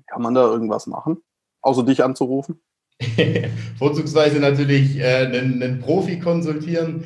Kann 0.07 0.21
man 0.21 0.33
da 0.33 0.45
irgendwas 0.45 0.87
machen, 0.87 1.17
außer 1.61 1.83
dich 1.83 2.03
anzurufen? 2.03 2.61
Vorzugsweise 3.77 4.39
natürlich 4.39 4.97
äh, 4.97 5.25
einen, 5.25 5.61
einen 5.61 5.79
Profi 5.79 6.19
konsultieren. 6.19 7.03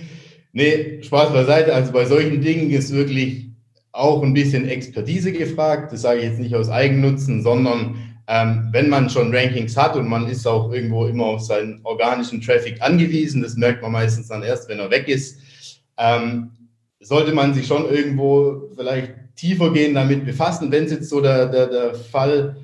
Nee, 0.52 1.02
Spaß 1.04 1.34
beiseite. 1.34 1.74
Also 1.74 1.92
bei 1.92 2.06
solchen 2.06 2.42
Dingen 2.42 2.70
ist 2.70 2.94
wirklich 2.94 3.50
auch 3.92 4.24
ein 4.24 4.34
bisschen 4.34 4.68
Expertise 4.68 5.32
gefragt. 5.32 5.92
Das 5.92 6.02
sage 6.02 6.20
ich 6.20 6.26
jetzt 6.26 6.40
nicht 6.40 6.56
aus 6.56 6.70
Eigennutzen, 6.70 7.42
sondern 7.42 7.96
ähm, 8.28 8.70
wenn 8.72 8.90
man 8.90 9.10
schon 9.10 9.36
Rankings 9.36 9.76
hat 9.76 9.96
und 9.96 10.08
man 10.08 10.28
ist 10.28 10.46
auch 10.46 10.72
irgendwo 10.72 11.08
immer 11.08 11.26
auf 11.26 11.42
seinen 11.42 11.82
organischen 11.84 12.42
Traffic 12.42 12.82
angewiesen, 12.82 13.42
das 13.42 13.56
merkt 13.56 13.82
man 13.82 13.92
meistens 13.92 14.28
dann 14.28 14.44
erst, 14.44 14.70
wenn 14.70 14.80
er 14.80 14.92
weg 14.92 15.08
ist, 15.08 15.40
ähm, 15.98 16.52
sollte 17.00 17.34
man 17.34 17.54
sich 17.54 17.68
schon 17.68 17.90
irgendwo 17.90 18.70
vielleicht 18.76 19.14
tiefer 19.36 19.72
gehen 19.72 19.94
damit 19.94 20.26
befassen. 20.26 20.72
Wenn 20.72 20.86
es 20.86 20.92
jetzt 20.92 21.10
so 21.10 21.22
der, 21.22 21.48
der, 21.48 21.68
der 21.68 21.96
Fall 21.96 22.58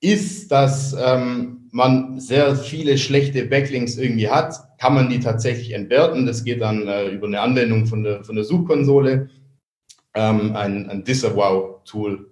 ist, 0.00 0.50
dass 0.50 0.96
ähm, 0.98 1.68
man 1.72 2.18
sehr 2.18 2.56
viele 2.56 2.96
schlechte 2.98 3.44
Backlinks 3.44 3.96
irgendwie 3.96 4.28
hat, 4.28 4.54
kann 4.78 4.94
man 4.94 5.10
die 5.10 5.20
tatsächlich 5.20 5.72
entwerten. 5.72 6.26
Das 6.26 6.42
geht 6.44 6.62
dann 6.62 6.88
äh, 6.88 7.08
über 7.08 7.26
eine 7.26 7.40
Anwendung 7.40 7.86
von 7.86 8.02
der, 8.02 8.24
von 8.24 8.34
der 8.34 8.44
Suchkonsole. 8.44 9.28
Ähm, 10.14 10.56
ein, 10.56 10.88
ein 10.88 11.04
Disavow-Tool 11.04 12.30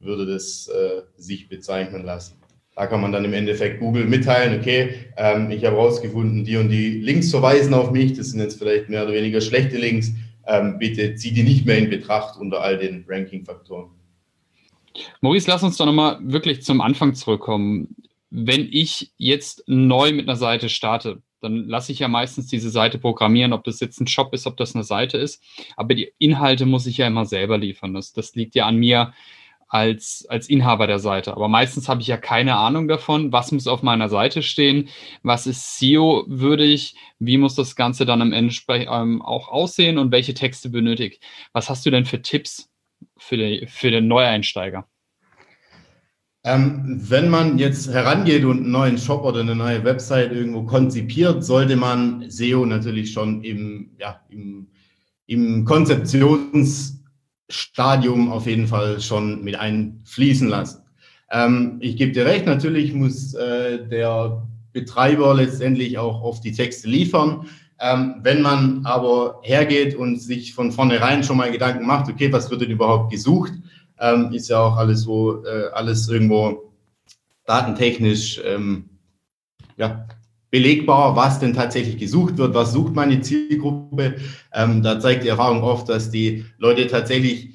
würde 0.00 0.26
das 0.26 0.68
äh, 0.68 1.02
sich 1.16 1.48
bezeichnen 1.48 2.04
lassen. 2.04 2.36
Da 2.74 2.86
kann 2.86 3.02
man 3.02 3.12
dann 3.12 3.26
im 3.26 3.34
Endeffekt 3.34 3.80
Google 3.80 4.06
mitteilen, 4.06 4.58
okay, 4.58 4.94
ähm, 5.16 5.50
ich 5.50 5.64
habe 5.64 5.76
herausgefunden, 5.76 6.44
die 6.44 6.56
und 6.56 6.70
die 6.70 7.00
Links 7.00 7.30
verweisen 7.30 7.74
auf 7.74 7.90
mich, 7.90 8.14
das 8.14 8.30
sind 8.30 8.40
jetzt 8.40 8.58
vielleicht 8.58 8.88
mehr 8.88 9.04
oder 9.04 9.12
weniger 9.12 9.42
schlechte 9.42 9.76
Links, 9.76 10.12
ähm, 10.50 10.78
bitte 10.78 11.14
zieh 11.14 11.32
die 11.32 11.42
nicht 11.42 11.64
mehr 11.64 11.78
in 11.78 11.88
Betracht 11.88 12.38
unter 12.38 12.60
all 12.60 12.76
den 12.76 13.04
Ranking-Faktoren. 13.08 13.90
Maurice, 15.20 15.48
lass 15.48 15.62
uns 15.62 15.76
doch 15.76 15.86
nochmal 15.86 16.18
wirklich 16.20 16.62
zum 16.62 16.80
Anfang 16.80 17.14
zurückkommen. 17.14 17.94
Wenn 18.30 18.68
ich 18.70 19.12
jetzt 19.16 19.62
neu 19.66 20.12
mit 20.12 20.28
einer 20.28 20.36
Seite 20.36 20.68
starte, 20.68 21.22
dann 21.40 21.68
lasse 21.68 21.92
ich 21.92 22.00
ja 22.00 22.08
meistens 22.08 22.48
diese 22.48 22.70
Seite 22.70 22.98
programmieren, 22.98 23.52
ob 23.52 23.64
das 23.64 23.80
jetzt 23.80 24.00
ein 24.00 24.06
Shop 24.06 24.34
ist, 24.34 24.46
ob 24.46 24.56
das 24.56 24.74
eine 24.74 24.84
Seite 24.84 25.16
ist. 25.16 25.42
Aber 25.76 25.94
die 25.94 26.12
Inhalte 26.18 26.66
muss 26.66 26.86
ich 26.86 26.98
ja 26.98 27.06
immer 27.06 27.24
selber 27.24 27.56
liefern. 27.56 27.94
Das, 27.94 28.12
das 28.12 28.34
liegt 28.34 28.54
ja 28.54 28.66
an 28.66 28.76
mir, 28.76 29.14
als, 29.70 30.26
als 30.28 30.48
Inhaber 30.48 30.88
der 30.88 30.98
Seite. 30.98 31.32
Aber 31.32 31.48
meistens 31.48 31.88
habe 31.88 32.02
ich 32.02 32.08
ja 32.08 32.16
keine 32.16 32.56
Ahnung 32.56 32.88
davon, 32.88 33.32
was 33.32 33.52
muss 33.52 33.68
auf 33.68 33.82
meiner 33.82 34.08
Seite 34.08 34.42
stehen, 34.42 34.88
was 35.22 35.46
ist 35.46 35.78
SEO-würdig, 35.78 36.96
wie 37.20 37.38
muss 37.38 37.54
das 37.54 37.76
Ganze 37.76 38.04
dann 38.04 38.20
am 38.20 38.32
Ende 38.32 38.52
ähm, 38.68 39.22
auch 39.22 39.48
aussehen 39.48 39.98
und 39.98 40.10
welche 40.10 40.34
Texte 40.34 40.70
benötigt. 40.70 41.22
Was 41.52 41.70
hast 41.70 41.86
du 41.86 41.90
denn 41.90 42.04
für 42.04 42.20
Tipps 42.20 42.68
für, 43.16 43.36
die, 43.36 43.66
für 43.68 43.92
den 43.92 44.08
Neueinsteiger? 44.08 44.86
Ähm, 46.42 47.00
wenn 47.08 47.28
man 47.28 47.58
jetzt 47.58 47.92
herangeht 47.92 48.44
und 48.44 48.58
einen 48.58 48.70
neuen 48.72 48.98
Shop 48.98 49.24
oder 49.24 49.40
eine 49.40 49.54
neue 49.54 49.84
Website 49.84 50.32
irgendwo 50.32 50.64
konzipiert, 50.64 51.44
sollte 51.44 51.76
man 51.76 52.28
SEO 52.28 52.66
natürlich 52.66 53.12
schon 53.12 53.44
im, 53.44 53.90
ja, 53.98 54.20
im, 54.30 54.66
im 55.26 55.64
Konzeptionsstadium 57.50 58.32
auf 58.32 58.46
jeden 58.46 58.66
Fall 58.66 59.00
schon 59.00 59.42
mit 59.42 59.56
einfließen 59.56 60.48
lassen. 60.48 60.82
Ähm, 61.30 61.78
ich 61.80 61.96
gebe 61.96 62.12
dir 62.12 62.24
recht, 62.24 62.46
natürlich 62.46 62.94
muss 62.94 63.34
äh, 63.34 63.86
der 63.86 64.46
Betreiber 64.72 65.34
letztendlich 65.34 65.98
auch 65.98 66.22
auf 66.22 66.40
die 66.40 66.52
Texte 66.52 66.88
liefern. 66.88 67.46
Ähm, 67.80 68.16
wenn 68.22 68.42
man 68.42 68.84
aber 68.84 69.40
hergeht 69.42 69.94
und 69.94 70.20
sich 70.20 70.54
von 70.54 70.70
vornherein 70.70 71.24
schon 71.24 71.38
mal 71.38 71.50
Gedanken 71.50 71.86
macht, 71.86 72.10
okay, 72.10 72.32
was 72.32 72.50
wird 72.50 72.60
denn 72.62 72.70
überhaupt 72.70 73.10
gesucht, 73.10 73.52
ähm, 73.98 74.32
ist 74.32 74.48
ja 74.48 74.60
auch 74.60 74.76
alles 74.76 75.02
so, 75.02 75.44
äh, 75.44 75.70
alles 75.72 76.08
irgendwo 76.08 76.72
datentechnisch 77.46 78.40
ähm, 78.44 78.90
ja, 79.76 80.06
belegbar, 80.50 81.14
was 81.14 81.38
denn 81.38 81.54
tatsächlich 81.54 81.98
gesucht 81.98 82.36
wird, 82.36 82.54
was 82.54 82.72
sucht 82.72 82.94
meine 82.94 83.20
Zielgruppe. 83.20 84.16
Ähm, 84.52 84.82
da 84.82 84.98
zeigt 84.98 85.24
die 85.24 85.28
Erfahrung 85.28 85.62
oft, 85.62 85.88
dass 85.88 86.10
die 86.10 86.44
Leute 86.58 86.86
tatsächlich, 86.86 87.50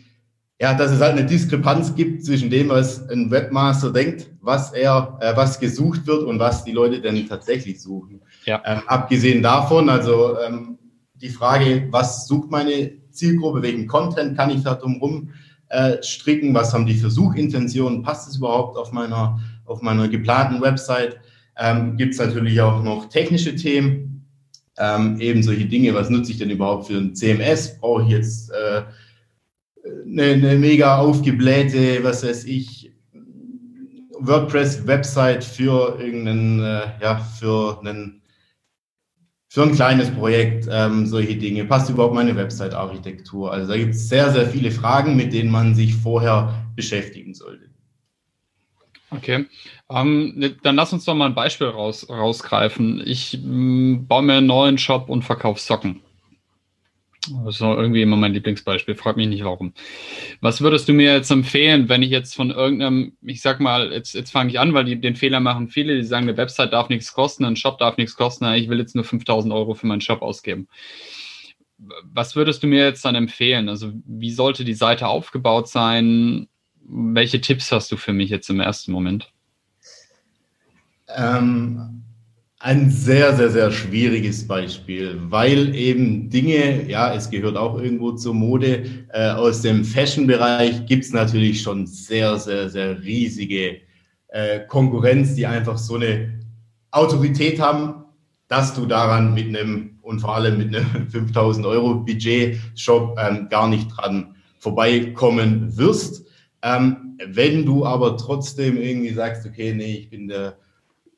ja, 0.59 0.73
dass 0.73 0.91
es 0.91 1.01
halt 1.01 1.17
eine 1.17 1.25
Diskrepanz 1.25 1.95
gibt 1.95 2.23
zwischen 2.23 2.49
dem, 2.49 2.69
was 2.69 3.07
ein 3.09 3.29
Webmaster 3.29 3.91
denkt, 3.91 4.29
was 4.41 4.71
er, 4.71 5.17
äh, 5.19 5.35
was 5.35 5.59
gesucht 5.59 6.07
wird 6.07 6.23
und 6.23 6.39
was 6.39 6.63
die 6.63 6.71
Leute 6.71 7.01
denn 7.01 7.27
tatsächlich 7.27 7.81
suchen. 7.81 8.21
Ja. 8.45 8.61
Ähm, 8.65 8.81
abgesehen 8.87 9.43
davon, 9.43 9.89
also 9.89 10.37
ähm, 10.39 10.77
die 11.15 11.29
Frage, 11.29 11.87
was 11.91 12.27
sucht 12.27 12.49
meine 12.49 12.91
Zielgruppe, 13.11 13.61
welchen 13.61 13.87
Content 13.87 14.37
kann 14.37 14.49
ich 14.49 14.63
da 14.63 14.75
drumherum 14.75 15.29
äh, 15.69 16.01
stricken, 16.01 16.53
was 16.53 16.73
haben 16.73 16.85
die 16.85 16.93
für 16.93 17.09
Suchintentionen, 17.09 18.03
passt 18.03 18.29
es 18.29 18.37
überhaupt 18.37 18.77
auf 18.77 18.91
meiner, 18.91 19.39
auf 19.65 19.81
meiner 19.81 20.07
geplanten 20.07 20.61
Website. 20.61 21.17
Ähm, 21.57 21.97
Gibt 21.97 22.13
es 22.13 22.19
natürlich 22.19 22.59
auch 22.61 22.83
noch 22.83 23.09
technische 23.09 23.55
Themen, 23.55 24.25
ähm, 24.77 25.19
eben 25.19 25.41
solche 25.41 25.65
Dinge, 25.65 25.93
was 25.93 26.09
nutze 26.09 26.31
ich 26.31 26.37
denn 26.37 26.49
überhaupt 26.49 26.87
für 26.87 26.97
ein 26.97 27.15
CMS? 27.15 27.79
Brauche 27.79 28.03
ich 28.03 28.09
jetzt 28.09 28.51
äh, 28.51 28.83
eine, 30.05 30.23
eine 30.23 30.55
mega 30.55 30.97
aufgeblähte, 30.97 32.03
was 32.03 32.23
weiß 32.23 32.45
ich, 32.45 32.91
WordPress-Website 34.19 35.43
für 35.43 35.99
irgendeinen, 35.99 36.59
äh, 36.59 36.81
ja, 37.01 37.17
für 37.17 37.79
einen 37.79 38.21
für 39.47 39.63
ein 39.63 39.71
kleines 39.71 40.11
Projekt 40.11 40.67
ähm, 40.69 41.05
solche 41.05 41.37
Dinge. 41.37 41.63
Passt 41.63 41.89
überhaupt 41.89 42.13
meine 42.13 42.35
Website-Architektur? 42.35 43.53
Also 43.53 43.71
da 43.71 43.77
gibt 43.77 43.95
es 43.95 44.09
sehr, 44.09 44.29
sehr 44.31 44.47
viele 44.47 44.69
Fragen, 44.69 45.15
mit 45.15 45.31
denen 45.31 45.49
man 45.49 45.73
sich 45.75 45.95
vorher 45.95 46.53
beschäftigen 46.75 47.33
sollte. 47.33 47.69
Okay, 49.11 49.45
ähm, 49.89 50.33
ne, 50.35 50.49
dann 50.63 50.75
lass 50.75 50.91
uns 50.91 51.05
doch 51.05 51.13
mal 51.13 51.27
ein 51.27 51.35
Beispiel 51.35 51.67
raus, 51.67 52.09
rausgreifen. 52.09 53.01
Ich 53.05 53.35
m, 53.35 54.07
baue 54.07 54.23
mir 54.23 54.33
einen 54.33 54.47
neuen 54.47 54.77
Shop 54.77 55.09
und 55.09 55.23
verkaufe 55.23 55.59
Socken. 55.59 56.01
Das 57.43 57.55
ist 57.55 57.61
irgendwie 57.61 58.01
immer 58.01 58.17
mein 58.17 58.33
Lieblingsbeispiel, 58.33 58.95
frag 58.95 59.17
mich 59.17 59.27
nicht 59.27 59.43
warum. 59.43 59.73
Was 60.41 60.61
würdest 60.61 60.87
du 60.87 60.93
mir 60.93 61.13
jetzt 61.13 61.31
empfehlen, 61.31 61.89
wenn 61.89 62.03
ich 62.03 62.11
jetzt 62.11 62.35
von 62.35 62.51
irgendeinem, 62.51 63.17
ich 63.21 63.41
sag 63.41 63.59
mal, 63.59 63.91
jetzt, 63.91 64.13
jetzt 64.13 64.31
fange 64.31 64.51
ich 64.51 64.59
an, 64.59 64.73
weil 64.73 64.85
die 64.85 64.99
den 64.99 65.15
Fehler 65.15 65.39
machen 65.39 65.69
viele, 65.69 65.95
die 65.95 66.03
sagen, 66.03 66.27
eine 66.27 66.37
Website 66.37 66.73
darf 66.73 66.89
nichts 66.89 67.13
kosten, 67.13 67.45
ein 67.45 67.55
Shop 67.55 67.79
darf 67.79 67.97
nichts 67.97 68.15
kosten, 68.15 68.45
ich 68.53 68.69
will 68.69 68.79
jetzt 68.79 68.95
nur 68.95 69.05
5000 69.05 69.53
Euro 69.53 69.73
für 69.73 69.87
meinen 69.87 70.01
Shop 70.01 70.21
ausgeben. 70.21 70.67
Was 72.03 72.35
würdest 72.35 72.63
du 72.63 72.67
mir 72.67 72.83
jetzt 72.85 73.03
dann 73.03 73.15
empfehlen? 73.15 73.69
Also, 73.69 73.91
wie 74.05 74.31
sollte 74.31 74.63
die 74.63 74.73
Seite 74.73 75.07
aufgebaut 75.07 75.67
sein? 75.67 76.47
Welche 76.87 77.41
Tipps 77.41 77.71
hast 77.71 77.91
du 77.91 77.97
für 77.97 78.13
mich 78.13 78.29
jetzt 78.29 78.49
im 78.49 78.59
ersten 78.59 78.91
Moment? 78.91 79.31
Ähm, 81.07 82.03
ein 82.59 82.89
sehr, 82.89 83.35
sehr, 83.35 83.49
sehr 83.49 83.71
schwieriges 83.71 84.47
Beispiel, 84.47 85.19
weil 85.29 85.75
eben 85.75 86.29
Dinge, 86.29 86.89
ja, 86.89 87.13
es 87.13 87.29
gehört 87.29 87.57
auch 87.57 87.79
irgendwo 87.79 88.11
zur 88.13 88.33
Mode, 88.33 88.85
äh, 89.13 89.29
aus 89.31 89.61
dem 89.61 89.83
Fashion-Bereich 89.83 90.85
gibt 90.85 91.05
es 91.05 91.11
natürlich 91.11 91.61
schon 91.61 91.85
sehr, 91.85 92.37
sehr, 92.37 92.69
sehr 92.69 93.01
riesige 93.03 93.81
äh, 94.29 94.61
Konkurrenz, 94.67 95.35
die 95.35 95.45
einfach 95.45 95.77
so 95.77 95.95
eine 95.95 96.39
Autorität 96.91 97.59
haben, 97.59 98.05
dass 98.47 98.73
du 98.73 98.85
daran 98.85 99.33
mit 99.33 99.47
einem 99.47 99.99
und 100.01 100.19
vor 100.19 100.35
allem 100.35 100.57
mit 100.57 100.75
einem 100.75 101.09
5000 101.09 101.65
Euro 101.65 101.95
Budget-Shop 101.95 103.17
ähm, 103.19 103.47
gar 103.49 103.67
nicht 103.67 103.89
dran 103.89 104.35
vorbeikommen 104.59 105.75
wirst. 105.77 106.24
Ähm, 106.65 107.19
wenn 107.23 107.63
du 107.63 107.85
aber 107.85 108.17
trotzdem 108.17 108.77
irgendwie 108.77 109.13
sagst, 109.13 109.45
okay, 109.45 109.71
nee, 109.71 109.97
ich 109.97 110.09
bin 110.09 110.27
der 110.27 110.57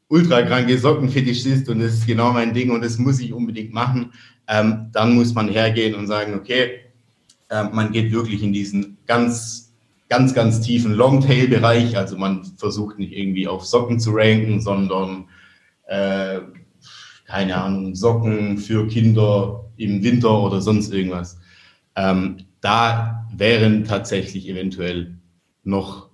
ultra 0.10 0.42
kranke 0.42 0.78
Sockenfetischist 0.78 1.70
und 1.70 1.80
das 1.80 1.94
ist 1.94 2.06
genau 2.06 2.34
mein 2.34 2.54
Ding 2.54 2.70
und 2.70 2.84
das 2.84 2.98
muss 2.98 3.22
ich 3.22 3.32
unbedingt 3.32 3.74
machen, 3.74 4.12
ähm, 4.50 4.90
dann 4.92 5.16
muss 5.16 5.34
man 5.34 5.48
hergehen 5.48 5.96
und 5.96 6.08
sagen, 6.08 6.34
okay, 6.34 6.82
äh, 7.50 7.64
man 7.64 7.94
geht 7.94 8.12
wirklich 8.12 8.44
in 8.44 8.52
diesen 8.52 8.98
ganz, 9.06 9.74
ganz, 10.10 10.34
ganz 10.34 10.60
tiefen 10.60 10.94
Longtail-Bereich. 10.94 11.98
Also 11.98 12.18
man 12.18 12.44
versucht 12.58 13.00
nicht 13.00 13.14
irgendwie 13.14 13.48
auf 13.48 13.66
Socken 13.66 14.02
zu 14.02 14.12
ranken, 14.12 14.60
sondern 14.60 15.30
äh, 15.88 16.42
keine 17.26 17.56
Ahnung, 17.56 17.96
Socken 17.96 18.58
für 18.58 18.86
Kinder 18.88 19.64
im 19.78 20.04
Winter 20.04 20.42
oder 20.42 20.60
sonst 20.60 20.94
irgendwas. 20.94 21.40
Ähm, 21.96 22.38
da 22.60 23.26
wären 23.34 23.86
tatsächlich 23.86 24.50
eventuell 24.50 25.17
noch 25.68 26.08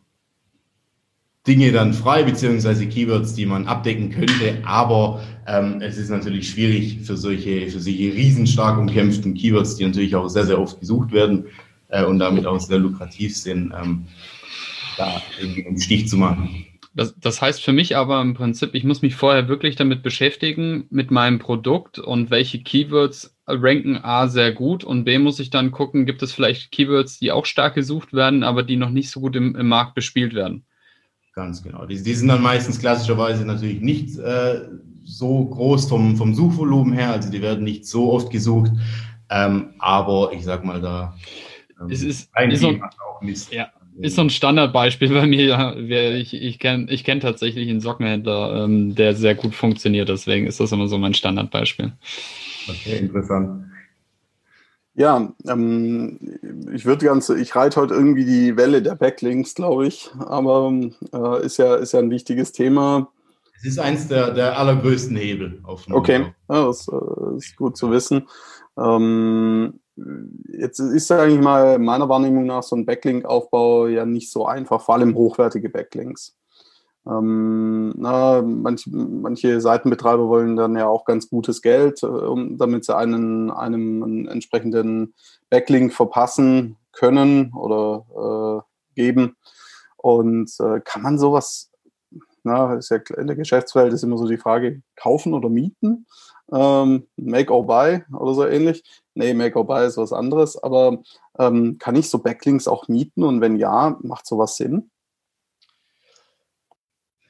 Dinge 1.45 1.71
dann 1.73 1.93
frei, 1.93 2.23
beziehungsweise 2.23 2.87
Keywords, 2.87 3.33
die 3.33 3.45
man 3.45 3.67
abdecken 3.67 4.09
könnte. 4.09 4.61
Aber 4.65 5.21
ähm, 5.45 5.81
es 5.81 5.97
ist 5.97 6.09
natürlich 6.09 6.49
schwierig 6.49 7.01
für 7.03 7.17
solche, 7.17 7.69
für 7.69 7.79
solche 7.79 8.13
riesenstark 8.13 8.77
umkämpften 8.77 9.33
Keywords, 9.33 9.75
die 9.75 9.85
natürlich 9.85 10.15
auch 10.15 10.29
sehr, 10.29 10.45
sehr 10.45 10.59
oft 10.59 10.79
gesucht 10.79 11.11
werden 11.11 11.45
äh, 11.89 12.05
und 12.05 12.19
damit 12.19 12.45
auch 12.45 12.59
sehr 12.59 12.79
lukrativ 12.79 13.35
sind, 13.35 13.73
ähm, 13.73 14.07
da 14.97 15.21
einen 15.41 15.79
Stich 15.79 16.07
zu 16.07 16.17
machen. 16.17 16.65
Das, 16.95 17.15
das 17.19 17.41
heißt 17.41 17.63
für 17.63 17.73
mich 17.73 17.97
aber 17.97 18.21
im 18.21 18.35
Prinzip, 18.35 18.75
ich 18.75 18.83
muss 18.83 19.01
mich 19.01 19.15
vorher 19.15 19.47
wirklich 19.47 19.75
damit 19.75 20.03
beschäftigen, 20.03 20.85
mit 20.91 21.09
meinem 21.09 21.39
Produkt 21.39 21.97
und 21.97 22.29
welche 22.29 22.61
Keywords 22.61 23.35
ranken 23.47 23.97
A 23.97 24.27
sehr 24.27 24.51
gut 24.51 24.83
und 24.83 25.03
B 25.03 25.17
muss 25.17 25.39
ich 25.39 25.49
dann 25.49 25.71
gucken, 25.71 26.05
gibt 26.05 26.21
es 26.21 26.33
vielleicht 26.33 26.71
Keywords, 26.71 27.17
die 27.17 27.31
auch 27.31 27.45
stark 27.45 27.73
gesucht 27.73 28.13
werden, 28.13 28.43
aber 28.43 28.61
die 28.61 28.75
noch 28.75 28.91
nicht 28.91 29.09
so 29.09 29.21
gut 29.21 29.35
im, 29.35 29.55
im 29.55 29.67
Markt 29.67 29.95
bespielt 29.95 30.35
werden. 30.35 30.65
Ganz 31.33 31.63
genau. 31.63 31.85
Die, 31.87 32.01
die 32.01 32.13
sind 32.13 32.27
dann 32.27 32.43
meistens 32.43 32.79
klassischerweise 32.79 33.43
natürlich 33.43 33.81
nicht 33.81 34.19
äh, 34.19 34.61
so 35.03 35.45
groß 35.45 35.89
vom, 35.89 36.15
vom 36.15 36.35
Suchvolumen 36.35 36.93
her, 36.93 37.11
also 37.11 37.31
die 37.31 37.41
werden 37.41 37.63
nicht 37.63 37.87
so 37.87 38.13
oft 38.13 38.29
gesucht, 38.29 38.71
ähm, 39.31 39.73
aber 39.79 40.31
ich 40.31 40.43
sag 40.43 40.63
mal 40.63 40.79
da. 40.79 41.15
Ähm, 41.81 41.89
es 41.89 42.03
ist, 42.03 42.29
ist 42.37 42.61
so, 42.61 42.69
auch 42.69 43.21
Mist. 43.21 43.51
Ja, 43.51 43.69
ist 43.99 44.15
so 44.15 44.21
ein 44.21 44.29
Standardbeispiel 44.29 45.09
bei 45.09 45.25
mir. 45.25 45.75
Ich, 46.15 46.33
ich 46.33 46.59
kenne 46.59 46.91
ich 46.91 47.03
kenn 47.03 47.19
tatsächlich 47.19 47.69
einen 47.69 47.81
Sockenhändler, 47.81 48.63
ähm, 48.63 48.95
der 48.95 49.15
sehr 49.15 49.35
gut 49.35 49.55
funktioniert, 49.55 50.09
deswegen 50.09 50.47
ist 50.47 50.59
das 50.59 50.71
immer 50.71 50.87
so 50.87 50.97
mein 50.97 51.13
Standardbeispiel. 51.13 51.93
Okay, 52.67 52.97
interessant. 52.97 53.65
Ja, 54.95 55.33
ähm, 55.47 56.19
ich 56.71 56.85
würde 56.85 57.05
ganz, 57.05 57.29
ich 57.29 57.55
reite 57.55 57.81
heute 57.81 57.95
irgendwie 57.95 58.25
die 58.25 58.57
Welle 58.57 58.81
der 58.81 58.95
Backlinks, 58.95 59.55
glaube 59.55 59.87
ich, 59.87 60.11
aber 60.19 60.71
äh, 61.11 61.45
ist 61.45 61.57
ja 61.57 61.75
ist 61.75 61.93
ja 61.93 61.99
ein 61.99 62.11
wichtiges 62.11 62.51
Thema. 62.51 63.11
Es 63.57 63.65
ist 63.65 63.79
eins 63.79 64.07
der, 64.07 64.31
der 64.31 64.59
allergrößten 64.59 65.15
Hebel 65.15 65.61
auf 65.63 65.85
dem 65.85 65.93
Okay, 65.93 66.33
ja, 66.49 66.65
das 66.65 66.87
äh, 66.87 67.37
ist 67.37 67.55
gut 67.55 67.75
zu 67.75 67.89
wissen. 67.89 68.27
Ähm, 68.77 69.79
jetzt 69.95 70.79
ist 70.79 71.09
ja 71.09 71.21
eigentlich 71.21 71.41
mal 71.41 71.79
meiner 71.79 72.09
Wahrnehmung 72.09 72.45
nach 72.45 72.63
so 72.63 72.75
ein 72.75 72.85
Backlink-Aufbau 72.85 73.87
ja 73.87 74.05
nicht 74.05 74.31
so 74.31 74.45
einfach, 74.45 74.81
vor 74.81 74.95
allem 74.95 75.15
hochwertige 75.15 75.69
Backlinks. 75.69 76.35
Ähm, 77.05 77.93
na, 77.97 78.41
manch, 78.41 78.87
manche 78.87 79.59
Seitenbetreiber 79.59 80.29
wollen 80.29 80.55
dann 80.55 80.77
ja 80.77 80.87
auch 80.87 81.03
ganz 81.03 81.29
gutes 81.29 81.61
Geld, 81.61 82.01
äh, 82.01 82.07
damit 82.57 82.85
sie 82.85 82.95
einen, 82.95 83.51
einem 83.51 84.03
einen 84.03 84.27
entsprechenden 84.27 85.13
Backlink 85.49 85.93
verpassen 85.93 86.77
können 86.93 87.51
oder 87.53 88.63
äh, 88.95 88.95
geben. 88.95 89.35
Und 89.97 90.51
äh, 90.59 90.79
kann 90.81 91.01
man 91.01 91.19
sowas, 91.19 91.71
na, 92.43 92.75
ist 92.75 92.89
ja 92.89 92.97
in 93.17 93.27
der 93.27 93.35
Geschäftswelt 93.35 93.93
ist 93.93 94.03
immer 94.03 94.17
so 94.17 94.27
die 94.27 94.37
Frage, 94.37 94.81
kaufen 94.95 95.33
oder 95.33 95.49
mieten? 95.49 96.05
Ähm, 96.51 97.07
make 97.15 97.51
or 97.53 97.65
buy 97.65 98.03
oder 98.13 98.33
so 98.33 98.47
ähnlich. 98.47 98.83
Nee, 99.15 99.33
make 99.33 99.57
or 99.57 99.65
buy 99.65 99.85
ist 99.85 99.97
was 99.97 100.13
anderes, 100.13 100.61
aber 100.61 101.01
ähm, 101.39 101.77
kann 101.79 101.95
ich 101.95 102.09
so 102.09 102.19
Backlinks 102.19 102.67
auch 102.67 102.87
mieten 102.87 103.23
und 103.23 103.41
wenn 103.41 103.57
ja, 103.57 103.97
macht 104.01 104.25
sowas 104.25 104.57
Sinn? 104.57 104.89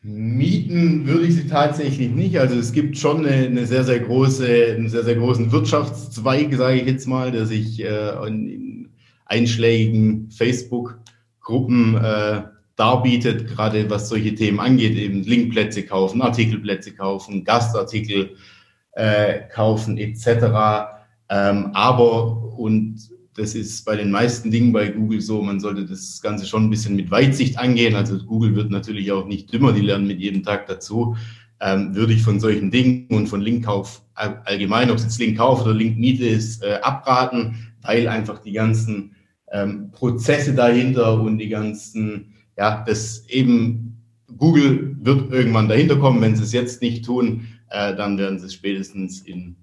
Mieten 0.05 1.07
würde 1.07 1.25
ich 1.27 1.35
sie 1.35 1.47
tatsächlich 1.47 2.11
nicht. 2.11 2.37
Also 2.37 2.55
es 2.55 2.73
gibt 2.73 2.97
schon 2.97 3.25
eine, 3.25 3.47
eine 3.47 3.65
sehr, 3.65 3.85
sehr 3.85 4.01
große, 4.01 4.75
einen 4.75 4.89
sehr, 4.89 5.03
sehr 5.03 5.15
großen 5.15 5.51
Wirtschaftszweig, 5.53 6.53
sage 6.55 6.81
ich 6.81 6.87
jetzt 6.87 7.07
mal, 7.07 7.31
der 7.31 7.45
sich 7.45 7.81
äh, 7.81 8.27
in, 8.27 8.49
in 8.49 8.89
einschlägigen 9.25 10.29
Facebook-Gruppen 10.29 11.95
äh, 11.95 12.43
darbietet, 12.75 13.47
gerade 13.47 13.89
was 13.89 14.09
solche 14.09 14.35
Themen 14.35 14.59
angeht, 14.59 14.97
eben 14.97 15.23
Linkplätze 15.23 15.83
kaufen, 15.83 16.21
Artikelplätze 16.21 16.93
kaufen, 16.93 17.45
Gastartikel 17.45 18.35
äh, 18.93 19.41
kaufen 19.53 19.97
etc. 19.97 20.27
Ähm, 21.29 21.71
aber, 21.73 22.57
und 22.57 22.97
das 23.35 23.55
ist 23.55 23.85
bei 23.85 23.95
den 23.95 24.11
meisten 24.11 24.51
Dingen 24.51 24.71
bei 24.71 24.89
Google 24.89 25.21
so, 25.21 25.41
man 25.41 25.59
sollte 25.59 25.85
das 25.85 26.21
Ganze 26.21 26.45
schon 26.45 26.65
ein 26.65 26.69
bisschen 26.69 26.95
mit 26.95 27.09
Weitsicht 27.09 27.57
angehen. 27.57 27.95
Also 27.95 28.17
Google 28.19 28.55
wird 28.55 28.69
natürlich 28.69 29.11
auch 29.11 29.25
nicht 29.25 29.51
dümmer, 29.51 29.73
die 29.73 29.81
lernen 29.81 30.07
mit 30.07 30.19
jedem 30.19 30.43
Tag 30.43 30.67
dazu. 30.67 31.15
Ähm, 31.59 31.95
würde 31.95 32.13
ich 32.13 32.21
von 32.21 32.39
solchen 32.39 32.71
Dingen 32.71 33.07
und 33.09 33.27
von 33.27 33.41
Linkkauf 33.41 34.03
allgemein, 34.15 34.91
ob 34.91 34.97
es 34.97 35.03
jetzt 35.03 35.19
Linkkauf 35.19 35.61
oder 35.61 35.73
Linkmiete 35.73 36.25
ist, 36.25 36.61
äh, 36.61 36.79
abraten, 36.81 37.73
weil 37.81 38.07
einfach 38.07 38.39
die 38.39 38.51
ganzen 38.51 39.15
ähm, 39.51 39.91
Prozesse 39.91 40.53
dahinter 40.53 41.19
und 41.19 41.37
die 41.37 41.49
ganzen, 41.49 42.33
ja, 42.57 42.83
das 42.85 43.27
eben 43.29 43.97
Google 44.37 44.95
wird 45.01 45.31
irgendwann 45.31 45.69
dahinter 45.69 45.95
kommen. 45.95 46.21
Wenn 46.21 46.35
sie 46.35 46.43
es 46.43 46.53
jetzt 46.53 46.81
nicht 46.81 47.05
tun, 47.05 47.47
äh, 47.73 47.95
dann 47.95 48.17
werden 48.17 48.39
sie 48.39 48.45
es 48.45 48.53
spätestens 48.53 49.21
in 49.21 49.57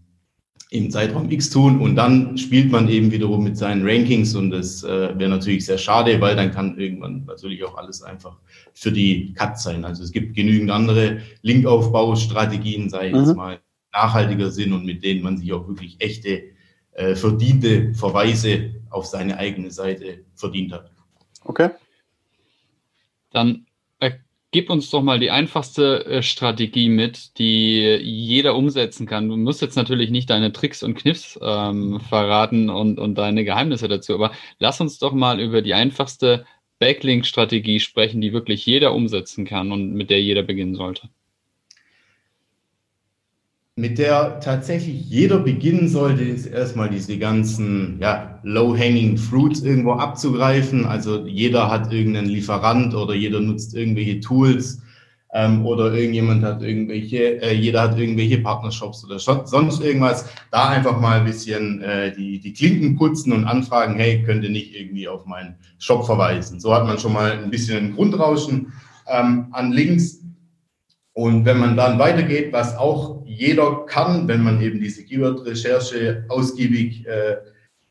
im 0.72 0.88
Zeitraum 0.88 1.28
X 1.28 1.50
tun 1.50 1.80
und 1.80 1.96
dann 1.96 2.38
spielt 2.38 2.70
man 2.70 2.88
eben 2.88 3.10
wiederum 3.10 3.42
mit 3.42 3.58
seinen 3.58 3.84
Rankings 3.84 4.36
und 4.36 4.52
das 4.52 4.84
äh, 4.84 5.18
wäre 5.18 5.28
natürlich 5.28 5.66
sehr 5.66 5.78
schade, 5.78 6.20
weil 6.20 6.36
dann 6.36 6.52
kann 6.52 6.78
irgendwann 6.78 7.24
natürlich 7.24 7.64
auch 7.64 7.76
alles 7.76 8.02
einfach 8.02 8.38
für 8.72 8.92
die 8.92 9.32
Cut 9.34 9.58
sein. 9.58 9.84
Also 9.84 10.04
es 10.04 10.12
gibt 10.12 10.36
genügend 10.36 10.70
andere 10.70 11.22
Linkaufbaustrategien, 11.42 12.88
sei 12.88 13.10
jetzt 13.10 13.30
mhm. 13.30 13.36
mal 13.36 13.60
nachhaltiger 13.92 14.52
sind 14.52 14.72
und 14.72 14.84
mit 14.84 15.02
denen 15.02 15.24
man 15.24 15.38
sich 15.38 15.52
auch 15.52 15.66
wirklich 15.66 15.96
echte 15.98 16.42
äh, 16.92 17.16
verdiente 17.16 17.92
Verweise 17.94 18.70
auf 18.90 19.06
seine 19.06 19.38
eigene 19.38 19.72
Seite 19.72 20.24
verdient 20.36 20.72
hat. 20.72 20.92
Okay. 21.42 21.70
Dann 23.32 23.66
Gib 24.52 24.68
uns 24.68 24.90
doch 24.90 25.02
mal 25.02 25.20
die 25.20 25.30
einfachste 25.30 26.04
äh, 26.06 26.22
Strategie 26.22 26.88
mit, 26.88 27.38
die 27.38 27.80
jeder 28.02 28.56
umsetzen 28.56 29.06
kann. 29.06 29.28
Du 29.28 29.36
musst 29.36 29.62
jetzt 29.62 29.76
natürlich 29.76 30.10
nicht 30.10 30.28
deine 30.28 30.52
Tricks 30.52 30.82
und 30.82 30.94
Kniffs 30.94 31.38
ähm, 31.40 32.00
verraten 32.00 32.68
und, 32.68 32.98
und 32.98 33.14
deine 33.16 33.44
Geheimnisse 33.44 33.86
dazu, 33.86 34.14
aber 34.14 34.32
lass 34.58 34.80
uns 34.80 34.98
doch 34.98 35.12
mal 35.12 35.40
über 35.40 35.62
die 35.62 35.74
einfachste 35.74 36.46
Backlink-Strategie 36.80 37.78
sprechen, 37.78 38.20
die 38.20 38.32
wirklich 38.32 38.66
jeder 38.66 38.92
umsetzen 38.94 39.44
kann 39.44 39.70
und 39.70 39.92
mit 39.92 40.10
der 40.10 40.20
jeder 40.20 40.42
beginnen 40.42 40.74
sollte 40.74 41.10
mit 43.80 43.98
der 43.98 44.40
tatsächlich 44.40 45.08
jeder 45.08 45.38
beginnen 45.38 45.88
sollte, 45.88 46.22
ist 46.22 46.46
erstmal 46.46 46.90
diese 46.90 47.18
ganzen 47.18 47.98
ja, 48.00 48.38
low-hanging 48.42 49.16
fruits 49.16 49.62
irgendwo 49.62 49.92
abzugreifen. 49.92 50.84
Also 50.84 51.26
jeder 51.26 51.70
hat 51.70 51.92
irgendeinen 51.92 52.28
Lieferant 52.28 52.94
oder 52.94 53.14
jeder 53.14 53.40
nutzt 53.40 53.74
irgendwelche 53.74 54.20
Tools 54.20 54.82
ähm, 55.32 55.64
oder 55.64 55.94
irgendjemand 55.94 56.44
hat 56.44 56.62
irgendwelche, 56.62 57.40
äh, 57.40 57.54
jeder 57.54 57.82
hat 57.82 57.98
irgendwelche 57.98 58.38
Partnershops 58.38 59.04
oder 59.04 59.18
sonst 59.18 59.82
irgendwas. 59.82 60.26
Da 60.50 60.68
einfach 60.68 61.00
mal 61.00 61.20
ein 61.20 61.24
bisschen 61.24 61.80
äh, 61.80 62.12
die, 62.14 62.38
die 62.38 62.52
Klinken 62.52 62.96
putzen 62.96 63.32
und 63.32 63.44
anfragen, 63.44 63.94
hey, 63.94 64.22
könnt 64.22 64.44
ihr 64.44 64.50
nicht 64.50 64.74
irgendwie 64.76 65.08
auf 65.08 65.24
meinen 65.24 65.54
Shop 65.78 66.04
verweisen? 66.04 66.60
So 66.60 66.74
hat 66.74 66.86
man 66.86 66.98
schon 66.98 67.14
mal 67.14 67.32
ein 67.32 67.50
bisschen 67.50 67.78
ein 67.78 67.94
Grundrauschen 67.94 68.72
ähm, 69.06 69.46
an 69.52 69.72
Links 69.72 70.20
und 71.20 71.44
wenn 71.44 71.58
man 71.58 71.76
dann 71.76 71.98
weitergeht, 71.98 72.50
was 72.50 72.74
auch 72.78 73.20
jeder 73.26 73.84
kann, 73.84 74.26
wenn 74.26 74.42
man 74.42 74.58
eben 74.62 74.80
diese 74.80 75.04
Keyword-Recherche 75.04 76.24
ausgiebig 76.30 77.06
äh, 77.06 77.36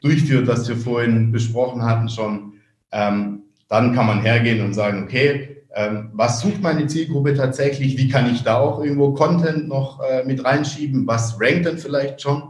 durchführt, 0.02 0.48
was 0.48 0.68
wir 0.68 0.76
vorhin 0.76 1.32
besprochen 1.32 1.84
hatten 1.84 2.10
schon, 2.10 2.54
ähm, 2.92 3.44
dann 3.68 3.94
kann 3.94 4.08
man 4.08 4.22
hergehen 4.24 4.66
und 4.66 4.74
sagen, 4.74 5.04
okay, 5.04 5.58
ähm, 5.76 6.10
was 6.14 6.42
sucht 6.42 6.64
meine 6.64 6.88
Zielgruppe 6.88 7.36
tatsächlich? 7.36 8.00
Wie 8.00 8.10
kann 8.10 8.34
ich 8.34 8.42
da 8.42 8.58
auch 8.58 8.84
irgendwo 8.84 9.14
Content 9.14 9.68
noch 9.68 10.00
äh, 10.02 10.24
mit 10.26 10.44
reinschieben? 10.44 11.06
Was 11.06 11.40
rankt 11.40 11.68
denn 11.68 11.78
vielleicht 11.78 12.20
schon, 12.24 12.42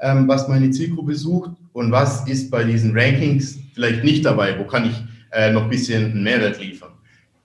ähm, 0.00 0.26
was 0.28 0.48
meine 0.48 0.70
Zielgruppe 0.70 1.14
sucht? 1.14 1.50
Und 1.74 1.92
was 1.92 2.26
ist 2.26 2.50
bei 2.50 2.64
diesen 2.64 2.98
Rankings 2.98 3.58
vielleicht 3.74 4.02
nicht 4.02 4.24
dabei? 4.24 4.58
Wo 4.58 4.64
kann 4.64 4.86
ich 4.86 5.04
äh, 5.30 5.52
noch 5.52 5.64
ein 5.64 5.68
bisschen 5.68 6.12
einen 6.12 6.22
Mehrwert 6.22 6.58
liefern? 6.58 6.81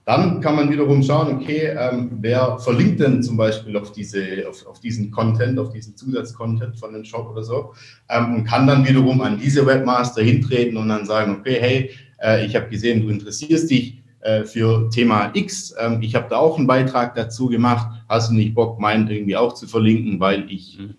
Dann 0.08 0.40
kann 0.40 0.56
man 0.56 0.72
wiederum 0.72 1.02
schauen, 1.02 1.36
okay, 1.36 1.76
ähm, 1.78 2.08
wer 2.22 2.58
verlinkt 2.60 2.98
denn 2.98 3.22
zum 3.22 3.36
Beispiel 3.36 3.76
auf, 3.76 3.92
diese, 3.92 4.48
auf, 4.48 4.66
auf 4.66 4.80
diesen 4.80 5.10
Content, 5.10 5.58
auf 5.58 5.70
diesen 5.70 5.98
Zusatzcontent 5.98 6.78
von 6.78 6.94
dem 6.94 7.04
Shop 7.04 7.28
oder 7.30 7.42
so 7.42 7.74
ähm, 8.08 8.36
und 8.36 8.44
kann 8.44 8.66
dann 8.66 8.88
wiederum 8.88 9.20
an 9.20 9.38
diese 9.38 9.66
Webmaster 9.66 10.22
hintreten 10.22 10.78
und 10.78 10.88
dann 10.88 11.04
sagen, 11.04 11.36
okay, 11.38 11.58
hey, 11.60 11.90
äh, 12.22 12.46
ich 12.46 12.56
habe 12.56 12.70
gesehen, 12.70 13.02
du 13.02 13.10
interessierst 13.10 13.70
dich 13.70 13.98
äh, 14.20 14.44
für 14.44 14.88
Thema 14.88 15.30
X, 15.34 15.74
ähm, 15.78 15.98
ich 16.00 16.14
habe 16.14 16.28
da 16.30 16.38
auch 16.38 16.56
einen 16.56 16.66
Beitrag 16.66 17.14
dazu 17.14 17.48
gemacht, 17.48 17.88
hast 18.08 18.30
du 18.30 18.34
nicht 18.34 18.54
Bock, 18.54 18.80
meinen 18.80 19.10
irgendwie 19.10 19.36
auch 19.36 19.52
zu 19.52 19.66
verlinken, 19.66 20.20
weil 20.20 20.50
ich 20.50 20.78
mhm. 20.80 20.94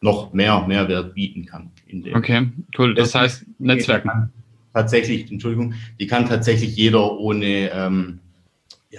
noch 0.00 0.32
mehr 0.32 0.64
Mehrwert 0.66 1.12
bieten 1.12 1.44
kann. 1.44 1.72
okay, 2.14 2.48
cool. 2.78 2.94
Das, 2.94 3.10
das 3.10 3.20
heißt, 3.20 3.46
Netzwerken. 3.58 4.32
Tatsächlich, 4.72 5.30
Entschuldigung, 5.30 5.74
die 6.00 6.06
kann 6.06 6.26
tatsächlich 6.26 6.74
jeder 6.74 7.18
ohne 7.18 7.70
ähm, 7.70 8.20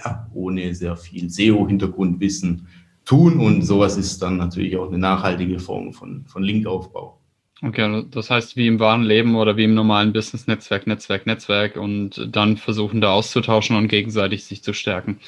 ja, 0.04 0.28
ohne 0.32 0.74
sehr 0.74 0.96
viel 0.96 1.30
SEO-Hintergrundwissen 1.30 2.66
tun. 3.04 3.40
Und 3.40 3.62
sowas 3.62 3.96
ist 3.96 4.20
dann 4.22 4.36
natürlich 4.36 4.76
auch 4.76 4.88
eine 4.88 4.98
nachhaltige 4.98 5.58
Form 5.58 5.92
von, 5.92 6.24
von 6.26 6.42
Linkaufbau. 6.42 7.18
Okay, 7.60 8.04
das 8.10 8.30
heißt 8.30 8.56
wie 8.56 8.68
im 8.68 8.78
wahren 8.78 9.02
Leben 9.02 9.34
oder 9.34 9.56
wie 9.56 9.64
im 9.64 9.74
normalen 9.74 10.12
Business 10.12 10.46
Netzwerk, 10.46 10.86
Netzwerk, 10.86 11.26
Netzwerk 11.26 11.76
und 11.76 12.28
dann 12.30 12.56
versuchen 12.56 13.00
da 13.00 13.12
auszutauschen 13.12 13.76
und 13.76 13.88
gegenseitig 13.88 14.44
sich 14.44 14.62
zu 14.62 14.72
stärken. 14.72 15.18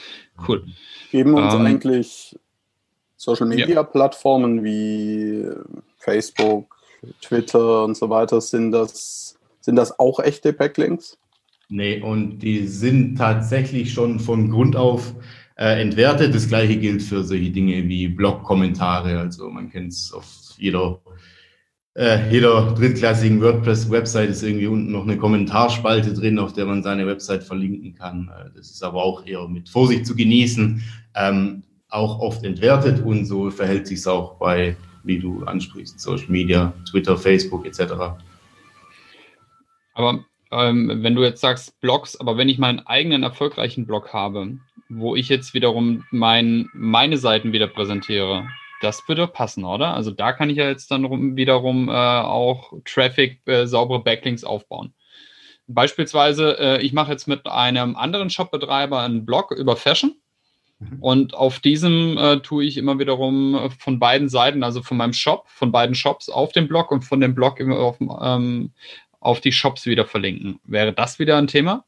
Cool. 0.47 0.65
Geben 1.11 1.35
uns 1.35 1.55
ähm, 1.55 1.67
eigentlich 1.67 2.39
Social 3.17 3.47
Media 3.49 3.83
Plattformen 3.83 4.59
ja. 4.59 4.65
wie 4.65 5.47
Facebook, 5.97 6.77
Twitter 7.21 7.85
und 7.85 7.97
so 7.97 8.09
weiter, 8.11 8.41
sind 8.41 8.71
das, 8.71 9.37
sind 9.61 9.75
das 9.75 9.99
auch 9.99 10.21
echte 10.21 10.53
Backlinks? 10.53 11.19
Nee, 11.73 12.01
und 12.01 12.41
die 12.41 12.67
sind 12.67 13.17
tatsächlich 13.17 13.93
schon 13.93 14.19
von 14.19 14.51
Grund 14.51 14.75
auf 14.75 15.15
äh, 15.57 15.81
entwertet. 15.81 16.35
Das 16.35 16.49
gleiche 16.49 16.77
gilt 16.77 17.01
für 17.01 17.23
solche 17.23 17.51
Dinge 17.51 17.87
wie 17.87 18.09
Blog-Kommentare. 18.09 19.21
Also 19.21 19.49
man 19.51 19.71
kennt 19.71 19.93
es 19.93 20.13
auf 20.13 20.27
jeder, 20.59 21.01
äh, 21.95 22.29
jeder 22.29 22.75
drittklassigen 22.75 23.41
WordPress-Website 23.41 24.31
ist 24.31 24.43
irgendwie 24.43 24.67
unten 24.67 24.91
noch 24.91 25.05
eine 25.05 25.17
Kommentarspalte 25.17 26.13
drin, 26.13 26.41
auf 26.41 26.55
der 26.55 26.67
man 26.67 26.83
seine 26.83 27.07
Website 27.07 27.45
verlinken 27.45 27.95
kann. 27.95 28.29
Äh, 28.37 28.51
das 28.57 28.73
ist 28.73 28.83
aber 28.83 29.05
auch 29.05 29.25
eher 29.25 29.47
mit 29.47 29.69
Vorsicht 29.69 30.07
zu 30.07 30.17
genießen, 30.17 30.83
ähm, 31.15 31.63
auch 31.89 32.19
oft 32.19 32.43
entwertet 32.43 33.05
und 33.05 33.27
so 33.27 33.49
verhält 33.51 33.87
sich 33.87 34.01
es 34.01 34.09
auch 34.09 34.39
bei, 34.39 34.77
wie 35.05 35.21
du 35.21 35.45
ansprichst, 35.45 36.01
Social 36.01 36.31
Media, 36.31 36.73
Twitter, 36.89 37.17
Facebook 37.17 37.65
etc. 37.65 37.93
Aber 39.95 40.25
ähm, 40.51 41.03
wenn 41.03 41.15
du 41.15 41.23
jetzt 41.23 41.41
sagst 41.41 41.81
Blogs, 41.81 42.19
aber 42.19 42.37
wenn 42.37 42.49
ich 42.49 42.59
meinen 42.59 42.81
eigenen 42.81 43.23
erfolgreichen 43.23 43.87
Blog 43.87 44.13
habe, 44.13 44.59
wo 44.89 45.15
ich 45.15 45.29
jetzt 45.29 45.55
wiederum 45.55 46.05
mein, 46.11 46.69
meine 46.73 47.17
Seiten 47.17 47.53
wieder 47.53 47.69
präsentiere, 47.69 48.49
das 48.81 49.07
würde 49.07 49.27
passen, 49.27 49.65
oder? 49.65 49.95
Also 49.95 50.11
da 50.11 50.33
kann 50.33 50.51
ich 50.51 50.57
ja 50.57 50.69
jetzt 50.69 50.91
dann 50.91 51.37
wiederum 51.37 51.89
äh, 51.89 51.93
auch 51.93 52.73
Traffic, 52.85 53.41
äh, 53.47 53.67
saubere 53.67 54.03
Backlinks 54.03 54.43
aufbauen. 54.43 54.95
Beispielsweise, 55.69 56.59
äh, 56.59 56.83
ich 56.83 56.93
mache 56.93 57.13
jetzt 57.13 57.29
mit 57.29 57.47
einem 57.47 57.95
anderen 57.95 58.31
Shopbetreiber 58.31 59.01
einen 59.01 59.25
Blog 59.25 59.53
über 59.53 59.77
Fashion. 59.77 60.17
Mhm. 60.81 60.99
Und 61.01 61.35
auf 61.35 61.61
diesem 61.61 62.19
äh, 62.19 62.41
tue 62.41 62.65
ich 62.65 62.77
immer 62.77 62.99
wiederum 62.99 63.71
von 63.79 64.01
beiden 64.01 64.29
Seiten, 64.29 64.65
also 64.65 64.83
von 64.83 64.97
meinem 64.97 65.13
Shop, 65.13 65.45
von 65.49 65.71
beiden 65.71 65.95
Shops 65.95 66.29
auf 66.29 66.53
dem 66.53 66.67
Blog 66.67 66.91
und 66.91 67.03
von 67.03 67.21
dem 67.21 67.35
Blog 67.35 67.61
auf, 67.61 67.99
ähm, 68.01 68.73
auf 69.21 69.41
die 69.41 69.53
Shops 69.53 69.87
wieder 69.87 70.07
verlinken. 70.07 70.59
Wäre 70.65 70.93
das 70.93 71.19
wieder 71.19 71.37
ein 71.37 71.47
Thema, 71.47 71.85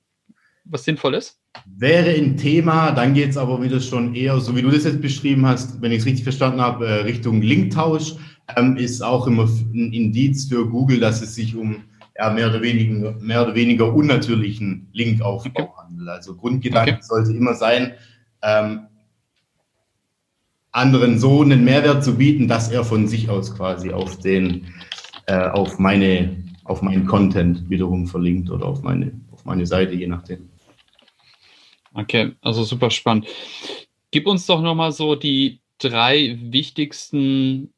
was 0.65 0.85
sinnvoll 0.85 1.15
ist? 1.15 1.39
Wäre 1.67 2.11
ein 2.11 2.37
Thema, 2.37 2.93
dann 2.93 3.15
geht 3.15 3.31
es 3.31 3.37
aber 3.37 3.63
wieder 3.63 3.81
schon 3.81 4.15
eher, 4.15 4.39
so 4.41 4.57
wie 4.57 4.63
du 4.63 4.71
das 4.71 4.85
jetzt 4.85 5.03
beschrieben 5.03 5.45
hast, 5.47 5.83
wenn 5.83 5.93
ich 5.93 5.99
es 5.99 6.07
richtig 6.07 6.25
verstanden 6.25 6.61
habe, 6.61 6.87
äh, 6.87 6.93
Richtung 7.03 7.43
Linktausch, 7.43 8.15
ähm, 8.57 8.77
ist 8.77 9.03
auch 9.03 9.27
immer 9.27 9.45
ein 9.45 9.93
Indiz 9.93 10.49
für 10.49 10.67
Google, 10.69 11.01
dass 11.01 11.21
es 11.21 11.35
sich 11.35 11.57
um 11.57 11.85
ja, 12.17 12.31
mehr, 12.31 12.49
oder 12.49 12.63
weniger, 12.63 13.13
mehr 13.21 13.43
oder 13.43 13.55
weniger 13.55 13.93
unnatürlichen 13.93 14.89
Linkaufbau 14.93 15.63
okay. 15.63 15.73
handelt. 15.77 16.09
Also 16.09 16.35
Grundgedanke 16.37 16.95
okay. 16.95 17.03
sollte 17.03 17.33
immer 17.33 17.55
sein, 17.55 17.93
ähm, 18.43 18.87
anderen 20.73 21.19
so 21.19 21.43
einen 21.43 21.65
Mehrwert 21.65 22.03
zu 22.03 22.17
bieten, 22.17 22.49
dass 22.49 22.71
er 22.71 22.85
von 22.85 23.07
sich 23.07 23.29
aus 23.29 23.55
quasi 23.55 23.91
auf 23.91 24.19
den, 24.19 24.67
äh, 25.27 25.49
auf 25.49 25.79
meine 25.79 26.43
auf 26.65 26.83
meinen 26.83 27.07
Content 27.07 27.69
wiederum 27.69 28.07
verlinkt 28.07 28.51
oder 28.51 28.67
auf 28.67 28.83
meine, 28.83 29.13
auf 29.31 29.45
meine 29.45 29.67
Seite, 29.67 29.95
je 29.95 30.07
nachdem. 30.07 30.49
Okay, 31.95 32.33
also 32.41 32.65
super 32.65 32.91
spannend. 32.91 33.27
Gib 34.11 34.27
uns 34.27 34.47
doch 34.47 34.61
nochmal 34.61 34.93
so 34.93 35.15
die 35.15 35.61
drei 35.79 36.39
wichtigsten 36.41 37.73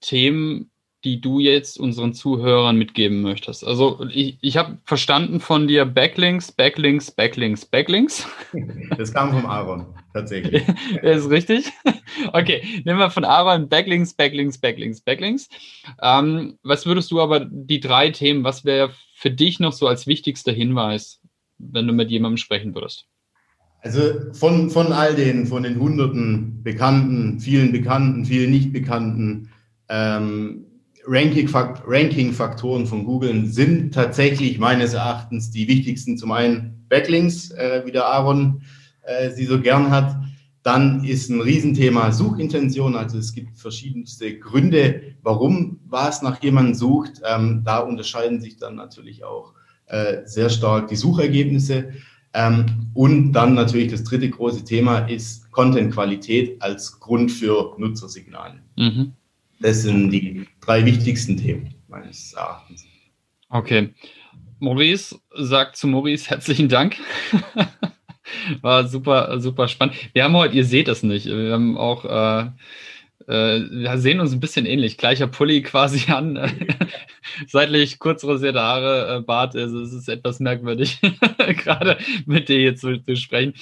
Themen, 0.00 0.70
die 1.04 1.20
du 1.20 1.38
jetzt 1.38 1.78
unseren 1.78 2.14
Zuhörern 2.14 2.76
mitgeben 2.76 3.20
möchtest? 3.20 3.64
Also 3.64 4.06
ich, 4.10 4.38
ich 4.40 4.56
habe 4.56 4.78
verstanden 4.84 5.38
von 5.38 5.68
dir 5.68 5.84
Backlinks, 5.84 6.50
Backlinks, 6.50 7.10
Backlinks, 7.10 7.66
Backlinks. 7.66 8.26
Das 8.96 9.12
kam 9.12 9.32
vom 9.32 9.46
Aaron, 9.46 9.86
tatsächlich. 10.12 10.62
ist 11.02 11.28
richtig. 11.28 11.70
Okay, 12.32 12.62
nehmen 12.84 12.98
wir 12.98 13.10
von 13.10 13.24
Aaron 13.24 13.68
Backlinks, 13.68 14.14
Backlinks, 14.14 14.58
Backlinks, 14.58 15.00
Backlinks. 15.00 15.48
Ähm, 16.00 16.58
was 16.62 16.86
würdest 16.86 17.10
du 17.10 17.20
aber 17.20 17.40
die 17.40 17.80
drei 17.80 18.10
Themen, 18.10 18.44
was 18.44 18.64
wäre 18.64 18.90
für 19.16 19.30
dich 19.30 19.60
noch 19.60 19.72
so 19.72 19.86
als 19.88 20.06
wichtigster 20.06 20.52
Hinweis, 20.52 21.20
wenn 21.58 21.86
du 21.86 21.92
mit 21.92 22.10
jemandem 22.10 22.38
sprechen 22.38 22.74
würdest? 22.74 23.06
Also 23.82 24.32
von, 24.32 24.70
von 24.70 24.92
all 24.92 25.14
den, 25.14 25.46
von 25.46 25.62
den 25.62 25.78
hunderten 25.78 26.62
Bekannten, 26.62 27.38
vielen 27.38 27.70
Bekannten, 27.70 28.24
vielen 28.24 28.50
nicht 28.50 28.72
Bekannten, 28.72 29.50
ähm, 29.90 30.64
Ranking-Faktoren 31.06 32.86
von 32.86 33.04
Google 33.04 33.46
sind 33.46 33.94
tatsächlich 33.94 34.58
meines 34.58 34.94
Erachtens 34.94 35.50
die 35.50 35.68
wichtigsten. 35.68 36.16
Zum 36.16 36.32
einen 36.32 36.84
Backlinks, 36.88 37.50
äh, 37.50 37.82
wie 37.84 37.92
der 37.92 38.06
Aaron 38.06 38.62
äh, 39.02 39.30
sie 39.30 39.44
so 39.44 39.60
gern 39.60 39.90
hat. 39.90 40.16
Dann 40.62 41.04
ist 41.04 41.28
ein 41.28 41.40
Riesenthema 41.40 42.10
Suchintention. 42.10 42.96
Also 42.96 43.18
es 43.18 43.32
gibt 43.32 43.58
verschiedenste 43.58 44.38
Gründe, 44.38 45.14
warum 45.22 45.80
was 45.86 46.22
nach 46.22 46.42
jemandem 46.42 46.74
sucht. 46.74 47.20
Ähm, 47.28 47.62
da 47.64 47.80
unterscheiden 47.80 48.40
sich 48.40 48.56
dann 48.56 48.76
natürlich 48.76 49.24
auch 49.24 49.52
äh, 49.86 50.22
sehr 50.24 50.48
stark 50.48 50.88
die 50.88 50.96
Suchergebnisse. 50.96 51.92
Ähm, 52.32 52.90
und 52.94 53.32
dann 53.32 53.54
natürlich 53.54 53.92
das 53.92 54.04
dritte 54.04 54.28
große 54.30 54.64
Thema 54.64 55.00
ist 55.00 55.50
Content-Qualität 55.52 56.60
als 56.62 56.98
Grund 56.98 57.30
für 57.30 57.74
Nutzersignale. 57.78 58.60
Mhm. 58.76 59.12
Das 59.64 59.80
sind 59.80 60.10
die 60.10 60.46
drei 60.60 60.84
wichtigsten 60.84 61.38
Themen 61.38 61.74
meines 61.88 62.34
Erachtens. 62.34 62.84
Okay. 63.48 63.94
Maurice 64.58 65.18
sagt 65.34 65.76
zu 65.76 65.86
Maurice 65.86 66.28
herzlichen 66.28 66.68
Dank. 66.68 66.96
War 68.60 68.86
super, 68.86 69.40
super 69.40 69.66
spannend. 69.68 69.96
Wir 70.12 70.24
haben 70.24 70.36
heute, 70.36 70.54
ihr 70.54 70.66
seht 70.66 70.86
es 70.88 71.02
nicht, 71.02 71.24
wir 71.24 71.54
haben 71.54 71.78
auch, 71.78 72.04
äh, 72.04 72.50
äh, 73.26 73.70
wir 73.70 73.96
sehen 73.96 74.20
uns 74.20 74.32
ein 74.32 74.40
bisschen 74.40 74.66
ähnlich. 74.66 74.98
Gleicher 74.98 75.28
Pulli 75.28 75.62
quasi 75.62 76.12
an, 76.12 76.38
seitlich 77.46 77.98
kurz 77.98 78.22
rasierte 78.22 78.60
Haare, 78.60 79.16
äh, 79.16 79.20
Bart. 79.22 79.56
Also 79.56 79.80
es 79.80 79.94
ist 79.94 80.10
etwas 80.10 80.40
merkwürdig, 80.40 81.00
gerade 81.38 81.96
mit 82.26 82.50
dir 82.50 82.58
hier 82.58 82.76
zu, 82.76 82.98
zu 83.02 83.16
sprechen. 83.16 83.54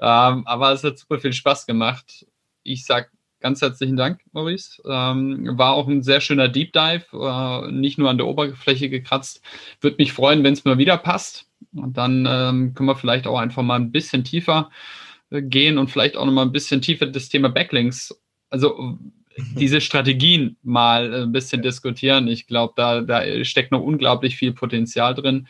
Ähm, 0.00 0.46
aber 0.46 0.72
es 0.72 0.82
hat 0.82 0.98
super 0.98 1.18
viel 1.18 1.34
Spaß 1.34 1.66
gemacht. 1.66 2.24
Ich 2.62 2.86
sag 2.86 3.10
ganz 3.42 3.60
herzlichen 3.60 3.96
Dank, 3.96 4.20
Maurice. 4.32 4.80
Ähm, 4.86 5.58
war 5.58 5.74
auch 5.74 5.88
ein 5.88 6.02
sehr 6.02 6.20
schöner 6.20 6.48
Deep 6.48 6.72
Dive, 6.72 7.04
äh, 7.12 7.70
nicht 7.70 7.98
nur 7.98 8.08
an 8.08 8.16
der 8.16 8.26
Oberfläche 8.26 8.88
gekratzt. 8.88 9.42
Würde 9.80 9.96
mich 9.98 10.12
freuen, 10.12 10.42
wenn 10.44 10.54
es 10.54 10.64
mal 10.64 10.78
wieder 10.78 10.96
passt. 10.96 11.46
Und 11.74 11.96
dann 11.98 12.26
ähm, 12.28 12.74
können 12.74 12.88
wir 12.88 12.96
vielleicht 12.96 13.26
auch 13.26 13.38
einfach 13.38 13.62
mal 13.62 13.76
ein 13.76 13.92
bisschen 13.92 14.24
tiefer 14.24 14.70
äh, 15.30 15.42
gehen 15.42 15.78
und 15.78 15.90
vielleicht 15.90 16.16
auch 16.16 16.24
noch 16.24 16.32
mal 16.32 16.42
ein 16.42 16.52
bisschen 16.52 16.80
tiefer 16.80 17.06
das 17.06 17.28
Thema 17.28 17.48
Backlinks, 17.48 18.18
also 18.50 18.98
diese 19.56 19.80
Strategien 19.80 20.56
mal 20.62 21.12
äh, 21.12 21.22
ein 21.22 21.32
bisschen 21.32 21.62
diskutieren. 21.62 22.28
Ich 22.28 22.46
glaube, 22.46 22.74
da, 22.76 23.00
da 23.00 23.44
steckt 23.44 23.72
noch 23.72 23.82
unglaublich 23.82 24.36
viel 24.36 24.52
Potenzial 24.52 25.14
drin. 25.14 25.46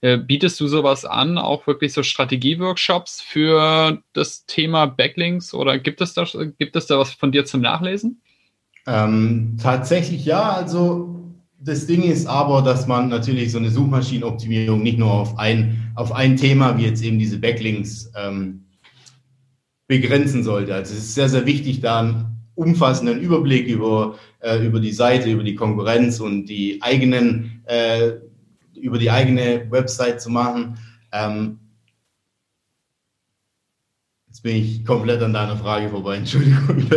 Äh, 0.00 0.18
bietest 0.18 0.60
du 0.60 0.68
sowas 0.68 1.04
an, 1.04 1.38
auch 1.38 1.66
wirklich 1.66 1.92
so 1.92 2.04
Strategieworkshops 2.04 3.20
für 3.20 4.00
das 4.12 4.46
Thema 4.46 4.86
Backlinks 4.86 5.52
oder 5.54 5.78
gibt 5.78 6.00
es 6.00 6.14
da, 6.14 6.24
gibt 6.58 6.76
es 6.76 6.86
da 6.86 6.98
was 6.98 7.12
von 7.12 7.32
dir 7.32 7.44
zum 7.44 7.62
Nachlesen? 7.62 8.22
Ähm, 8.86 9.56
tatsächlich 9.60 10.24
ja, 10.24 10.52
also 10.52 11.18
das 11.60 11.86
Ding 11.86 12.02
ist 12.02 12.26
aber, 12.26 12.62
dass 12.62 12.86
man 12.86 13.08
natürlich 13.08 13.50
so 13.50 13.58
eine 13.58 13.70
Suchmaschinenoptimierung 13.70 14.82
nicht 14.82 14.98
nur 14.98 15.10
auf 15.10 15.36
ein, 15.38 15.92
auf 15.96 16.12
ein 16.12 16.36
Thema 16.36 16.78
wie 16.78 16.84
jetzt 16.84 17.02
eben 17.02 17.18
diese 17.18 17.38
Backlinks 17.38 18.12
ähm, 18.14 18.64
begrenzen 19.88 20.44
sollte. 20.44 20.74
Also 20.74 20.94
es 20.94 21.00
ist 21.00 21.14
sehr, 21.14 21.28
sehr 21.28 21.44
wichtig, 21.44 21.80
da 21.80 22.00
einen 22.00 22.38
umfassenden 22.54 23.20
Überblick 23.20 23.66
über, 23.66 24.16
äh, 24.40 24.64
über 24.64 24.78
die 24.78 24.92
Seite, 24.92 25.30
über 25.30 25.42
die 25.42 25.56
Konkurrenz 25.56 26.20
und 26.20 26.46
die 26.46 26.80
eigenen 26.82 27.62
äh, 27.66 28.12
über 28.80 28.98
die 28.98 29.10
eigene 29.10 29.70
Website 29.70 30.20
zu 30.20 30.30
machen. 30.30 30.78
Ähm, 31.12 31.58
jetzt 34.26 34.42
bin 34.42 34.56
ich 34.56 34.84
komplett 34.84 35.22
an 35.22 35.32
deiner 35.32 35.56
Frage 35.56 35.88
vorbei. 35.88 36.16
Entschuldigung. 36.18 36.88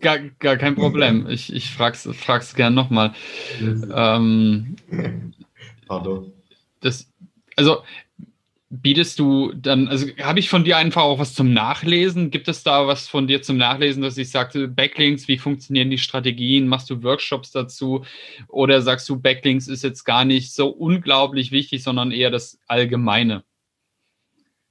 Gar, 0.00 0.18
gar 0.38 0.56
kein 0.56 0.74
Problem. 0.74 1.28
Ich, 1.28 1.52
ich 1.52 1.70
frag's, 1.70 2.08
frag's 2.12 2.54
gern 2.54 2.74
nochmal. 2.74 3.12
Ähm, 3.60 4.76
Pardon. 5.88 6.32
Das, 6.80 7.10
also 7.56 7.82
bietest 8.70 9.18
du 9.18 9.52
dann, 9.52 9.88
also 9.88 10.06
habe 10.22 10.40
ich 10.40 10.50
von 10.50 10.64
dir 10.64 10.76
einfach 10.76 11.02
auch 11.02 11.18
was 11.18 11.34
zum 11.34 11.52
Nachlesen? 11.52 12.30
Gibt 12.30 12.48
es 12.48 12.62
da 12.62 12.86
was 12.86 13.08
von 13.08 13.26
dir 13.26 13.40
zum 13.40 13.56
Nachlesen, 13.56 14.02
dass 14.02 14.18
ich 14.18 14.30
sagte, 14.30 14.68
Backlinks, 14.68 15.26
wie 15.26 15.38
funktionieren 15.38 15.90
die 15.90 15.98
Strategien? 15.98 16.68
Machst 16.68 16.90
du 16.90 17.02
Workshops 17.02 17.50
dazu? 17.50 18.04
Oder 18.48 18.82
sagst 18.82 19.08
du, 19.08 19.18
Backlinks 19.18 19.68
ist 19.68 19.84
jetzt 19.84 20.04
gar 20.04 20.24
nicht 20.24 20.52
so 20.52 20.68
unglaublich 20.68 21.50
wichtig, 21.50 21.82
sondern 21.82 22.10
eher 22.10 22.30
das 22.30 22.58
Allgemeine? 22.66 23.42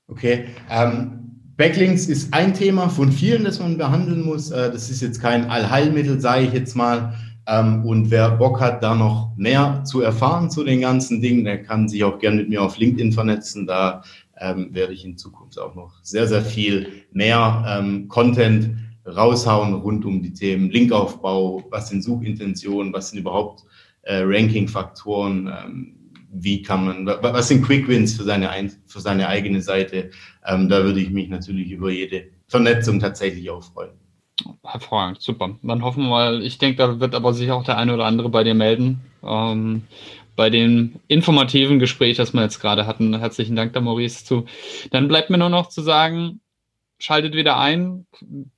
Okay, 0.07 0.45
ähm, 0.69 1.27
Backlinks 1.57 2.05
ist 2.05 2.33
ein 2.33 2.53
Thema 2.53 2.89
von 2.89 3.11
vielen, 3.11 3.43
das 3.43 3.59
man 3.59 3.77
behandeln 3.77 4.21
muss. 4.21 4.51
Äh, 4.51 4.71
das 4.71 4.91
ist 4.91 5.01
jetzt 5.01 5.19
kein 5.19 5.49
Allheilmittel, 5.49 6.21
sage 6.21 6.45
ich 6.45 6.53
jetzt 6.53 6.75
mal. 6.75 7.15
Ähm, 7.47 7.85
und 7.85 8.11
wer 8.11 8.31
Bock 8.31 8.59
hat, 8.59 8.83
da 8.83 8.93
noch 8.93 9.31
mehr 9.37 9.83
zu 9.85 10.01
erfahren 10.01 10.51
zu 10.51 10.63
den 10.63 10.81
ganzen 10.81 11.21
Dingen, 11.21 11.45
der 11.45 11.63
kann 11.63 11.87
sich 11.87 12.03
auch 12.03 12.19
gerne 12.19 12.37
mit 12.37 12.49
mir 12.49 12.61
auf 12.61 12.77
LinkedIn 12.77 13.13
vernetzen. 13.13 13.65
Da 13.65 14.03
ähm, 14.39 14.69
werde 14.73 14.93
ich 14.93 15.05
in 15.05 15.17
Zukunft 15.17 15.57
auch 15.57 15.73
noch 15.73 16.03
sehr, 16.03 16.27
sehr 16.27 16.41
viel 16.41 17.05
mehr 17.11 17.65
ähm, 17.67 18.07
Content 18.09 18.75
raushauen 19.05 19.73
rund 19.73 20.03
um 20.03 20.21
die 20.21 20.33
Themen 20.33 20.69
Linkaufbau, 20.69 21.63
was 21.69 21.87
sind 21.87 22.03
Suchintentionen, 22.03 22.91
was 22.91 23.09
sind 23.11 23.19
überhaupt 23.19 23.63
äh, 24.01 24.21
Ranking-Faktoren, 24.25 25.47
ähm, 25.47 25.93
wie 26.29 26.61
kann 26.61 26.85
man, 26.85 27.05
was 27.05 27.47
sind 27.47 27.63
Quick 27.63 27.87
Wins 27.87 28.15
für 28.17 28.23
seine, 28.23 28.49
für 28.85 28.99
seine 28.99 29.29
eigene 29.29 29.61
Seite. 29.61 30.11
Ähm, 30.45 30.67
da 30.67 30.83
würde 30.83 30.99
ich 30.99 31.09
mich 31.09 31.29
natürlich 31.29 31.71
über 31.71 31.89
jede 31.89 32.25
Vernetzung 32.47 32.99
tatsächlich 32.99 33.49
auch 33.49 33.63
freuen. 33.63 34.06
Hervorragend, 34.63 35.21
super. 35.21 35.57
Dann 35.63 35.83
hoffen 35.83 36.03
wir 36.03 36.09
mal, 36.09 36.43
ich 36.43 36.57
denke, 36.57 36.77
da 36.77 36.99
wird 36.99 37.15
aber 37.15 37.33
sich 37.33 37.51
auch 37.51 37.63
der 37.63 37.77
eine 37.77 37.93
oder 37.93 38.05
andere 38.05 38.29
bei 38.29 38.43
dir 38.43 38.53
melden. 38.53 39.01
Ähm, 39.23 39.83
bei 40.35 40.49
dem 40.51 40.99
informativen 41.07 41.79
Gespräch, 41.79 42.17
das 42.17 42.33
wir 42.33 42.43
jetzt 42.43 42.59
gerade 42.59 42.85
hatten. 42.85 43.17
Herzlichen 43.17 43.55
Dank 43.55 43.73
da, 43.73 43.81
Maurice, 43.81 44.23
zu. 44.23 44.45
Dann 44.91 45.07
bleibt 45.07 45.29
mir 45.29 45.39
nur 45.39 45.49
noch 45.49 45.69
zu 45.69 45.81
sagen, 45.81 46.41
schaltet 46.99 47.33
wieder 47.33 47.57
ein. 47.57 48.05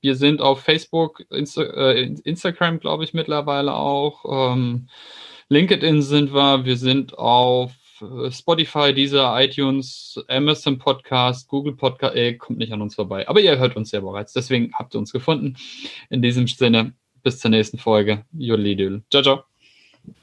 Wir 0.00 0.14
sind 0.14 0.40
auf 0.42 0.60
Facebook, 0.60 1.22
Insta 1.30 1.62
äh, 1.62 2.14
Instagram, 2.24 2.80
glaube 2.80 3.04
ich, 3.04 3.14
mittlerweile 3.14 3.74
auch. 3.74 4.52
Ähm, 4.52 4.88
LinkedIn 5.48 6.02
sind 6.02 6.34
wir. 6.34 6.64
Wir 6.64 6.76
sind 6.76 7.18
auf 7.18 7.72
Spotify, 8.30 8.92
dieser 8.94 9.40
iTunes, 9.40 10.22
Amazon 10.28 10.78
Podcast, 10.78 11.48
Google 11.48 11.74
Podcast, 11.74 12.16
äh, 12.16 12.34
kommt 12.34 12.58
nicht 12.58 12.72
an 12.72 12.82
uns 12.82 12.94
vorbei. 12.94 13.28
Aber 13.28 13.40
ihr 13.40 13.58
hört 13.58 13.76
uns 13.76 13.92
ja 13.92 14.00
bereits, 14.00 14.32
deswegen 14.32 14.72
habt 14.74 14.94
ihr 14.94 14.98
uns 14.98 15.12
gefunden. 15.12 15.56
In 16.08 16.22
diesem 16.22 16.46
Sinne, 16.46 16.92
bis 17.22 17.38
zur 17.38 17.50
nächsten 17.50 17.78
Folge. 17.78 18.24
Jodlidül. 18.32 19.02
Ciao, 19.10 19.22
ciao. 19.22 19.44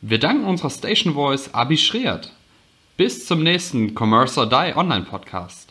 Wir 0.02 0.20
danken 0.20 0.46
unserer 0.46 0.70
Station 0.70 1.14
Voice 1.14 1.54
Abi 1.54 1.78
Schreert. 1.78 2.32
Bis 2.98 3.28
zum 3.28 3.44
nächsten 3.44 3.94
Commerce 3.94 4.40
or 4.40 4.48
Die 4.48 4.76
Online 4.76 5.06
Podcast. 5.06 5.67